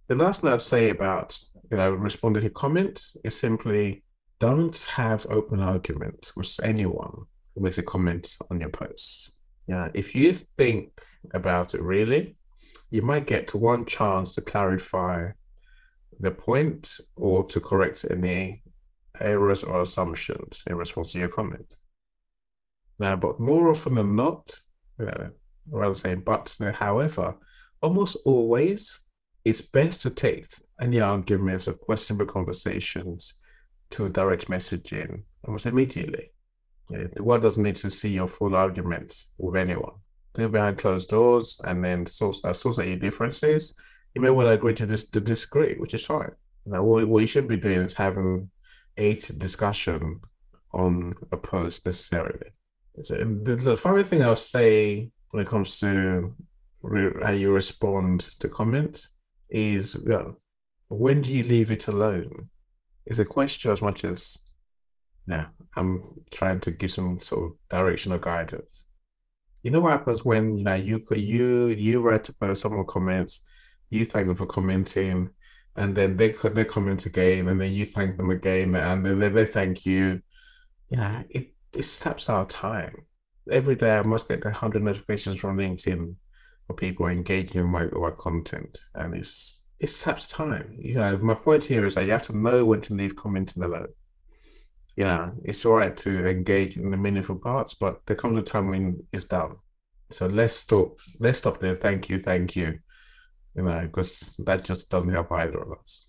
The 0.08 0.14
last 0.14 0.40
thing 0.40 0.50
I'd 0.50 0.62
say 0.62 0.88
about 0.88 1.38
you 1.70 1.76
know 1.76 1.92
responding 1.92 2.42
to 2.42 2.50
comments 2.50 3.16
is 3.24 3.38
simply 3.38 4.04
don't 4.40 4.76
have 4.96 5.26
open 5.28 5.60
arguments 5.60 6.34
with 6.34 6.58
anyone 6.62 7.24
who 7.54 7.62
makes 7.62 7.76
a 7.76 7.82
comment 7.82 8.36
on 8.50 8.60
your 8.60 8.70
post. 8.70 9.32
Yeah, 9.66 9.88
if 9.92 10.14
you 10.14 10.32
think 10.32 10.98
about 11.34 11.74
it 11.74 11.82
really, 11.82 12.36
you 12.90 13.02
might 13.02 13.26
get 13.26 13.54
one 13.54 13.84
chance 13.84 14.34
to 14.34 14.40
clarify 14.40 15.32
the 16.20 16.30
point 16.30 17.00
or 17.16 17.44
to 17.44 17.60
correct 17.60 18.06
any 18.10 18.62
errors 19.20 19.62
or 19.62 19.82
assumptions 19.82 20.62
in 20.66 20.76
response 20.76 21.12
to 21.12 21.18
your 21.18 21.28
comment. 21.28 21.74
Now, 22.98 23.14
but 23.16 23.38
more 23.38 23.68
often 23.70 23.96
than 23.96 24.16
not, 24.16 24.58
you 24.98 25.04
know, 25.04 25.30
rather 25.70 25.94
saying 25.94 26.22
but, 26.24 26.56
you 26.58 26.66
know, 26.66 26.72
however, 26.72 27.34
almost 27.82 28.16
always 28.24 29.00
it's 29.44 29.60
best 29.60 30.02
to 30.02 30.10
take 30.10 30.46
any 30.80 31.00
arguments 31.00 31.68
or 31.68 31.74
questionable 31.74 32.26
conversations 32.26 33.34
to 33.90 34.08
direct 34.08 34.48
messaging 34.48 35.22
almost 35.46 35.66
immediately. 35.66 36.32
The 36.88 37.22
world 37.22 37.42
doesn't 37.42 37.62
need 37.62 37.76
to 37.76 37.90
see 37.90 38.10
your 38.10 38.28
full 38.28 38.54
arguments 38.54 39.32
with 39.38 39.56
anyone. 39.56 39.92
Do 40.34 40.48
behind 40.48 40.78
closed 40.78 41.08
doors 41.08 41.60
and 41.64 41.84
then 41.84 42.06
source, 42.06 42.40
uh, 42.44 42.52
source 42.52 42.76
differences. 42.76 43.74
You 44.14 44.22
may 44.22 44.30
well 44.30 44.48
agree 44.48 44.74
to, 44.74 44.86
dis- 44.86 45.10
to 45.10 45.20
disagree, 45.20 45.74
which 45.78 45.94
is 45.94 46.04
fine. 46.04 46.30
Know, 46.64 46.84
what, 46.84 47.08
what 47.08 47.20
you 47.20 47.26
should 47.26 47.48
be 47.48 47.56
doing 47.56 47.80
is 47.80 47.94
having 47.94 48.50
a 48.96 49.14
discussion 49.14 50.20
on 50.72 51.14
a 51.32 51.36
post 51.36 51.86
necessarily. 51.86 52.48
So 53.00 53.16
the, 53.16 53.56
the 53.56 53.76
final 53.76 54.02
thing 54.02 54.22
I'll 54.22 54.36
say 54.36 55.10
when 55.30 55.42
it 55.42 55.48
comes 55.48 55.78
to 55.80 56.34
how 57.22 57.30
you 57.30 57.52
respond 57.52 58.20
to 58.40 58.48
comments 58.48 59.08
is 59.50 59.96
when 60.88 61.22
do 61.22 61.32
you 61.32 61.42
leave 61.42 61.70
it 61.70 61.88
alone? 61.88 62.48
It's 63.06 63.18
a 63.18 63.24
question 63.24 63.70
as 63.70 63.82
much 63.82 64.04
as 64.04 64.38
yeah, 65.26 65.46
I'm 65.76 66.02
trying 66.32 66.60
to 66.60 66.70
give 66.70 66.90
some 66.90 67.18
sort 67.18 67.44
of 67.44 67.58
direction 67.68 68.12
or 68.12 68.18
guidance. 68.18 68.86
You 69.62 69.70
know 69.70 69.80
what 69.80 69.92
happens 69.92 70.24
when 70.24 70.56
you 70.56 70.64
know 70.64 70.74
you 70.74 71.02
you 71.10 71.66
you 71.68 72.00
write 72.00 72.30
post, 72.40 72.62
someone 72.62 72.86
comments, 72.86 73.40
you 73.90 74.04
thank 74.04 74.26
them 74.26 74.36
for 74.36 74.46
commenting, 74.46 75.30
and 75.76 75.94
then 75.94 76.16
they 76.16 76.30
they 76.30 76.64
comment 76.64 77.04
again, 77.06 77.48
and 77.48 77.60
then 77.60 77.72
you 77.72 77.84
thank 77.84 78.16
them 78.16 78.30
again, 78.30 78.74
and 78.74 79.04
then 79.04 79.18
they, 79.18 79.28
they 79.28 79.44
thank 79.44 79.84
you. 79.84 80.22
Know, 80.90 81.24
it 81.28 81.52
it 81.76 81.82
saps 81.82 82.30
our 82.30 82.46
time. 82.46 83.04
Every 83.50 83.76
day 83.76 83.96
I 83.96 84.02
must 84.02 84.28
get 84.28 84.44
100 84.44 84.82
notifications 84.82 85.36
from 85.36 85.56
LinkedIn 85.56 86.14
for 86.68 86.74
people 86.74 87.06
engaging 87.06 87.62
in 87.62 87.66
my, 87.66 87.86
my 87.86 88.12
content. 88.12 88.78
And 88.94 89.16
it's 89.16 89.62
it 89.80 89.88
saps 89.88 90.28
time. 90.28 90.76
You 90.78 90.94
know, 90.94 91.18
my 91.18 91.34
point 91.34 91.64
here 91.64 91.86
is 91.86 91.96
that 91.96 92.04
you 92.04 92.12
have 92.12 92.24
to 92.24 92.36
know 92.36 92.64
when 92.64 92.80
to 92.82 92.94
leave 92.94 93.16
commenting 93.16 93.62
alone. 93.64 93.88
you 94.96 95.04
know, 95.04 95.32
it's 95.44 95.64
all 95.64 95.76
right 95.76 95.96
to 95.96 96.26
engage 96.26 96.76
in 96.76 96.90
the 96.90 96.96
meaningful 96.96 97.36
parts, 97.36 97.74
but 97.74 98.04
there 98.06 98.16
comes 98.16 98.36
a 98.36 98.42
time 98.42 98.68
when 98.68 99.00
it's 99.12 99.24
done. 99.24 99.54
So 100.10 100.26
let's 100.26 100.54
stop. 100.54 100.98
Let's 101.20 101.38
stop 101.38 101.60
there. 101.60 101.76
Thank 101.76 102.08
you, 102.08 102.18
thank 102.18 102.56
you. 102.56 102.80
You 103.54 103.62
know, 103.62 103.82
because 103.82 104.40
that 104.44 104.64
just 104.64 104.90
doesn't 104.90 105.12
help 105.12 105.30
either 105.30 105.60
of 105.60 105.72
us. 105.78 106.06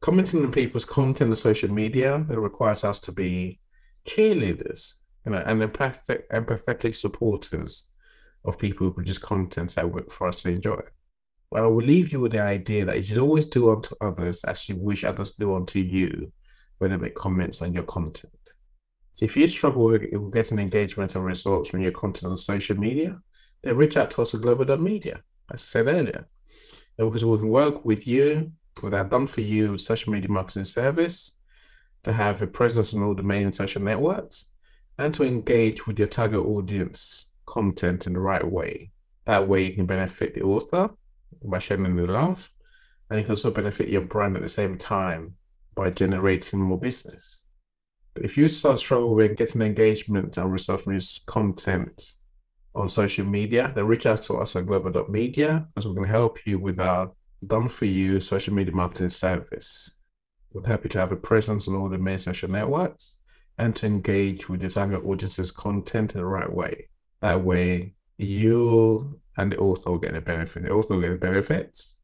Commenting 0.00 0.44
on 0.44 0.52
people's 0.52 0.84
content 0.84 1.30
on 1.30 1.36
social 1.36 1.70
media 1.72 2.16
it 2.30 2.38
requires 2.38 2.84
us 2.84 3.00
to 3.00 3.12
be 3.12 3.60
cheerleaders, 4.06 4.94
you 5.24 5.32
know, 5.32 5.42
and 5.46 5.62
empathetic, 5.62 6.22
empathetic 6.30 6.94
supporters 6.94 7.90
of 8.44 8.58
people 8.58 8.86
who 8.86 8.92
produce 8.92 9.18
content 9.18 9.74
that 9.74 9.92
work 9.92 10.10
for 10.10 10.28
us 10.28 10.42
to 10.42 10.50
enjoy. 10.50 10.80
Well, 11.50 11.64
I 11.64 11.66
will 11.66 11.84
leave 11.84 12.12
you 12.12 12.20
with 12.20 12.32
the 12.32 12.42
idea 12.42 12.84
that 12.84 12.96
you 12.96 13.02
should 13.02 13.18
always 13.18 13.46
do 13.46 13.70
unto 13.70 13.94
others 14.00 14.44
as 14.44 14.68
you 14.68 14.76
wish 14.76 15.04
others 15.04 15.32
do 15.32 15.54
unto 15.54 15.78
you 15.78 16.32
when 16.78 16.90
they 16.90 16.96
make 16.96 17.14
comments 17.14 17.62
on 17.62 17.72
your 17.72 17.84
content. 17.84 18.32
So 19.12 19.24
if 19.24 19.36
you 19.36 19.48
struggle 19.48 19.84
with 19.84 20.32
getting 20.32 20.58
engagement 20.58 21.14
and 21.14 21.24
results 21.24 21.70
from 21.70 21.80
your 21.80 21.92
content 21.92 22.30
on 22.30 22.38
social 22.38 22.76
media, 22.78 23.18
then 23.62 23.76
reach 23.76 23.96
out 23.96 24.10
to 24.12 24.22
us 24.22 24.34
at 24.34 24.42
global.media, 24.42 25.22
as 25.52 25.62
I 25.62 25.64
said 25.64 25.86
earlier. 25.88 26.28
And 26.98 27.10
because 27.10 27.24
we 27.24 27.38
can 27.38 27.48
work 27.48 27.84
with 27.84 28.06
you 28.06 28.52
with 28.82 28.94
our 28.94 29.04
done 29.04 29.26
for 29.26 29.40
you 29.40 29.78
social 29.78 30.12
media 30.12 30.30
marketing 30.30 30.64
service 30.64 31.32
to 32.04 32.12
have 32.12 32.40
a 32.42 32.46
presence 32.46 32.94
on 32.94 33.02
all 33.02 33.14
the 33.14 33.22
main 33.22 33.52
social 33.52 33.82
networks 33.82 34.50
and 34.98 35.12
to 35.14 35.24
engage 35.24 35.86
with 35.86 35.98
your 35.98 36.08
target 36.08 36.40
audience 36.40 37.27
content 37.48 38.06
in 38.06 38.12
the 38.12 38.20
right 38.20 38.46
way. 38.48 38.90
That 39.24 39.48
way 39.48 39.64
you 39.64 39.74
can 39.74 39.86
benefit 39.86 40.34
the 40.34 40.42
author 40.42 40.90
by 41.42 41.58
sharing 41.58 41.96
the 41.96 42.06
love, 42.06 42.50
and 43.08 43.18
you 43.18 43.24
can 43.24 43.32
also 43.32 43.50
benefit 43.50 43.88
your 43.88 44.02
brand 44.02 44.36
at 44.36 44.42
the 44.42 44.48
same 44.48 44.78
time 44.78 45.34
by 45.74 45.90
generating 45.90 46.60
more 46.60 46.78
business. 46.78 47.42
But 48.14 48.24
if 48.24 48.36
you 48.36 48.48
start 48.48 48.80
struggling 48.80 49.14
with 49.14 49.36
getting 49.36 49.62
engagement 49.62 50.36
and 50.36 50.52
results 50.52 50.82
from 50.82 50.98
content 51.26 52.12
on 52.74 52.88
social 52.88 53.24
media, 53.24 53.72
then 53.74 53.86
reach 53.86 54.06
out 54.06 54.22
to 54.22 54.34
us 54.38 54.56
at 54.56 54.66
global.media 54.66 55.68
because 55.74 55.88
we 55.88 55.94
can 55.94 56.04
help 56.04 56.46
you 56.46 56.58
with 56.58 56.80
our 56.80 57.12
done 57.46 57.68
for 57.68 57.84
you 57.84 58.20
social 58.20 58.54
media 58.54 58.74
marketing 58.74 59.10
service. 59.10 59.98
We're 60.52 60.66
happy 60.66 60.88
to 60.90 60.98
have 60.98 61.12
a 61.12 61.16
presence 61.16 61.68
on 61.68 61.76
all 61.76 61.88
the 61.88 61.98
main 61.98 62.18
social 62.18 62.50
networks 62.50 63.18
and 63.58 63.74
to 63.76 63.86
engage 63.86 64.48
with 64.48 64.62
your 64.62 64.70
target 64.70 65.04
audience's 65.04 65.50
content 65.50 66.14
in 66.14 66.20
the 66.20 66.26
right 66.26 66.52
way. 66.52 66.88
That 67.20 67.42
way, 67.42 67.94
you 68.16 69.20
and 69.36 69.52
the 69.52 69.58
author 69.58 69.90
will 69.90 69.98
get 69.98 70.14
the 70.14 70.20
benefit. 70.20 70.62
The 70.64 70.70
author 70.70 70.94
will 70.94 71.02
get 71.02 71.10
the 71.10 71.16
benefits 71.16 71.96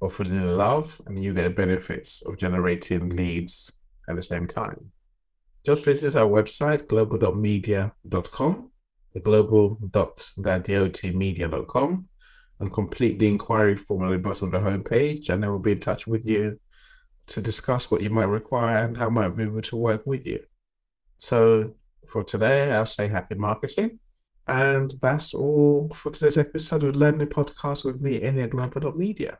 of 0.00 0.16
the 0.16 0.24
love, 0.24 1.00
and 1.06 1.22
you 1.22 1.34
get 1.34 1.44
the 1.44 1.50
benefits 1.50 2.22
of 2.22 2.38
generating 2.38 3.10
leads 3.10 3.70
at 4.08 4.16
the 4.16 4.22
same 4.22 4.46
time. 4.46 4.92
Just 5.64 5.84
visit 5.84 6.16
our 6.16 6.28
website, 6.28 6.88
global.media.com, 6.88 8.70
the 9.12 9.20
global.media.com, 9.20 12.08
and 12.60 12.72
complete 12.72 13.18
the 13.18 13.28
inquiry 13.28 13.76
form 13.76 14.04
at 14.04 14.10
the 14.10 14.18
bottom 14.18 14.46
of 14.46 14.52
the 14.52 14.60
homepage, 14.70 15.28
and 15.28 15.42
then 15.42 15.50
we'll 15.50 15.58
be 15.58 15.72
in 15.72 15.80
touch 15.80 16.06
with 16.06 16.24
you 16.24 16.58
to 17.26 17.42
discuss 17.42 17.90
what 17.90 18.02
you 18.02 18.10
might 18.10 18.24
require 18.24 18.84
and 18.84 18.96
how 18.96 19.10
might 19.10 19.36
be 19.36 19.42
able 19.42 19.62
to 19.62 19.76
work 19.76 20.06
with 20.06 20.24
you. 20.26 20.40
So 21.18 21.74
for 22.08 22.24
today, 22.24 22.72
I'll 22.72 22.86
say 22.86 23.08
happy 23.08 23.34
marketing. 23.34 23.98
And 24.50 24.92
that's 25.00 25.32
all 25.32 25.92
for 25.94 26.10
today's 26.10 26.36
episode 26.36 26.82
of 26.82 26.96
Learning 26.96 27.28
Podcast 27.28 27.84
with 27.84 28.00
me, 28.00 28.20
Media. 28.96 29.38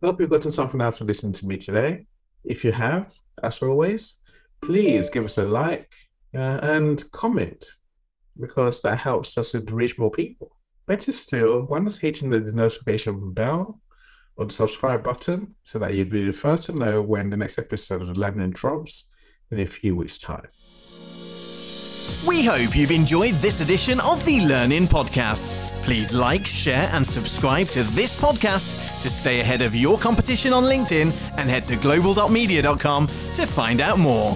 I 0.00 0.06
hope 0.06 0.20
you've 0.20 0.30
gotten 0.30 0.52
something 0.52 0.80
out 0.80 1.00
of 1.00 1.08
listening 1.08 1.32
to 1.32 1.46
me 1.48 1.56
today. 1.56 2.06
If 2.44 2.64
you 2.64 2.70
have, 2.70 3.12
as 3.42 3.60
always, 3.62 4.20
please 4.62 5.10
give 5.10 5.24
us 5.24 5.38
a 5.38 5.44
like 5.44 5.92
uh, 6.36 6.60
and 6.62 7.02
comment 7.10 7.66
because 8.40 8.80
that 8.82 8.98
helps 8.98 9.36
us 9.36 9.50
to 9.50 9.60
reach 9.72 9.98
more 9.98 10.12
people. 10.12 10.56
Better 10.86 11.10
still, 11.10 11.62
why 11.62 11.80
not 11.80 11.96
hitting 11.96 12.30
the 12.30 12.38
notification 12.38 13.32
bell 13.32 13.80
or 14.36 14.44
the 14.44 14.54
subscribe 14.54 15.02
button 15.02 15.56
so 15.64 15.80
that 15.80 15.94
you'd 15.94 16.10
be 16.10 16.26
the 16.26 16.32
first 16.32 16.66
to 16.66 16.78
know 16.78 17.02
when 17.02 17.28
the 17.28 17.36
next 17.36 17.58
episode 17.58 18.02
of 18.02 18.16
Learning 18.16 18.50
drops 18.50 19.10
in 19.50 19.58
a 19.58 19.66
few 19.66 19.96
weeks' 19.96 20.18
time. 20.18 20.46
We 22.26 22.42
hope 22.42 22.74
you've 22.74 22.90
enjoyed 22.90 23.34
this 23.34 23.60
edition 23.60 24.00
of 24.00 24.24
the 24.24 24.40
Learning 24.40 24.86
Podcast. 24.86 25.56
Please 25.82 26.10
like, 26.12 26.46
share, 26.46 26.88
and 26.92 27.06
subscribe 27.06 27.66
to 27.68 27.82
this 27.82 28.18
podcast 28.18 29.02
to 29.02 29.10
stay 29.10 29.40
ahead 29.40 29.60
of 29.60 29.74
your 29.74 29.98
competition 29.98 30.54
on 30.54 30.64
LinkedIn 30.64 31.12
and 31.36 31.50
head 31.50 31.64
to 31.64 31.76
global.media.com 31.76 33.06
to 33.06 33.46
find 33.46 33.82
out 33.82 33.98
more. 33.98 34.34